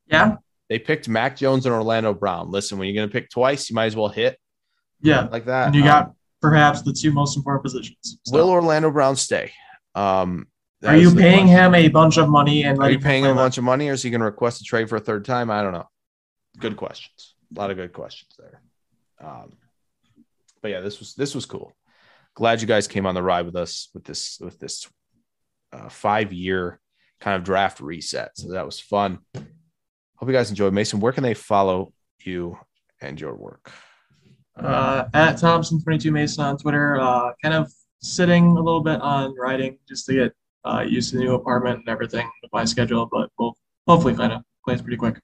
[0.08, 0.36] Yeah.
[0.68, 2.50] They picked Mac Jones and Orlando Brown.
[2.50, 4.36] Listen, when you're going to pick twice, you might as well hit.
[5.00, 5.28] Yeah.
[5.30, 5.66] Like that.
[5.66, 8.18] And you got um, perhaps the two most important positions.
[8.24, 8.36] So.
[8.36, 9.52] Will Orlando Brown stay?
[9.94, 10.48] Um,
[10.84, 12.64] Are you paying him a bunch of money?
[12.64, 14.60] And Are you paying him a bunch of money or is he going to request
[14.60, 15.50] a trade for a third time?
[15.50, 15.88] I don't know.
[16.58, 17.34] Good questions.
[17.54, 18.62] A lot of good questions there.
[19.20, 19.52] Um,
[20.60, 21.72] but yeah, this was this was cool.
[22.34, 24.86] Glad you guys came on the ride with us with this with this
[25.72, 26.80] uh, five year
[27.20, 28.32] kind of draft reset.
[28.34, 29.20] So that was fun.
[29.34, 30.72] Hope you guys enjoyed.
[30.72, 32.58] Mason, where can they follow you
[33.00, 33.70] and your work?
[34.58, 37.00] Uh, at Thompson twenty two Mason on Twitter.
[37.00, 37.70] Uh, kind of
[38.00, 40.32] sitting a little bit on writing just to get
[40.66, 43.56] uh, used to the new apartment and everything my schedule, but we'll
[43.86, 45.20] hopefully find a place pretty quick.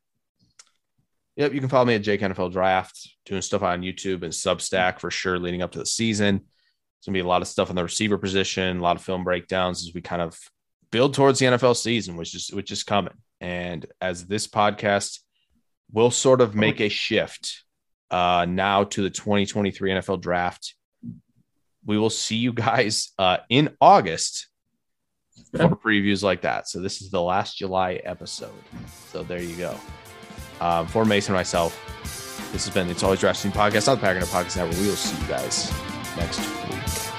[1.36, 5.00] Yep, you can follow me at Jake NFL Draft, doing stuff on YouTube and Substack
[5.00, 6.36] for sure leading up to the season.
[6.36, 9.24] It's gonna be a lot of stuff on the receiver position, a lot of film
[9.24, 10.38] breakdowns as we kind of
[10.90, 13.14] build towards the NFL season, which is which is coming.
[13.40, 15.18] And as this podcast
[15.90, 17.64] will sort of make a shift
[18.10, 20.74] uh, now to the 2023 NFL Draft,
[21.84, 24.48] we will see you guys uh, in August
[25.50, 26.68] for previews like that.
[26.68, 28.52] So this is the last July episode.
[29.10, 29.78] So there you go.
[30.60, 31.78] Um, for Mason and myself,
[32.52, 34.78] this has been It's Always Drafting Podcast on the Packer Podcast Network.
[34.78, 35.72] We will see you guys
[36.16, 37.11] next week.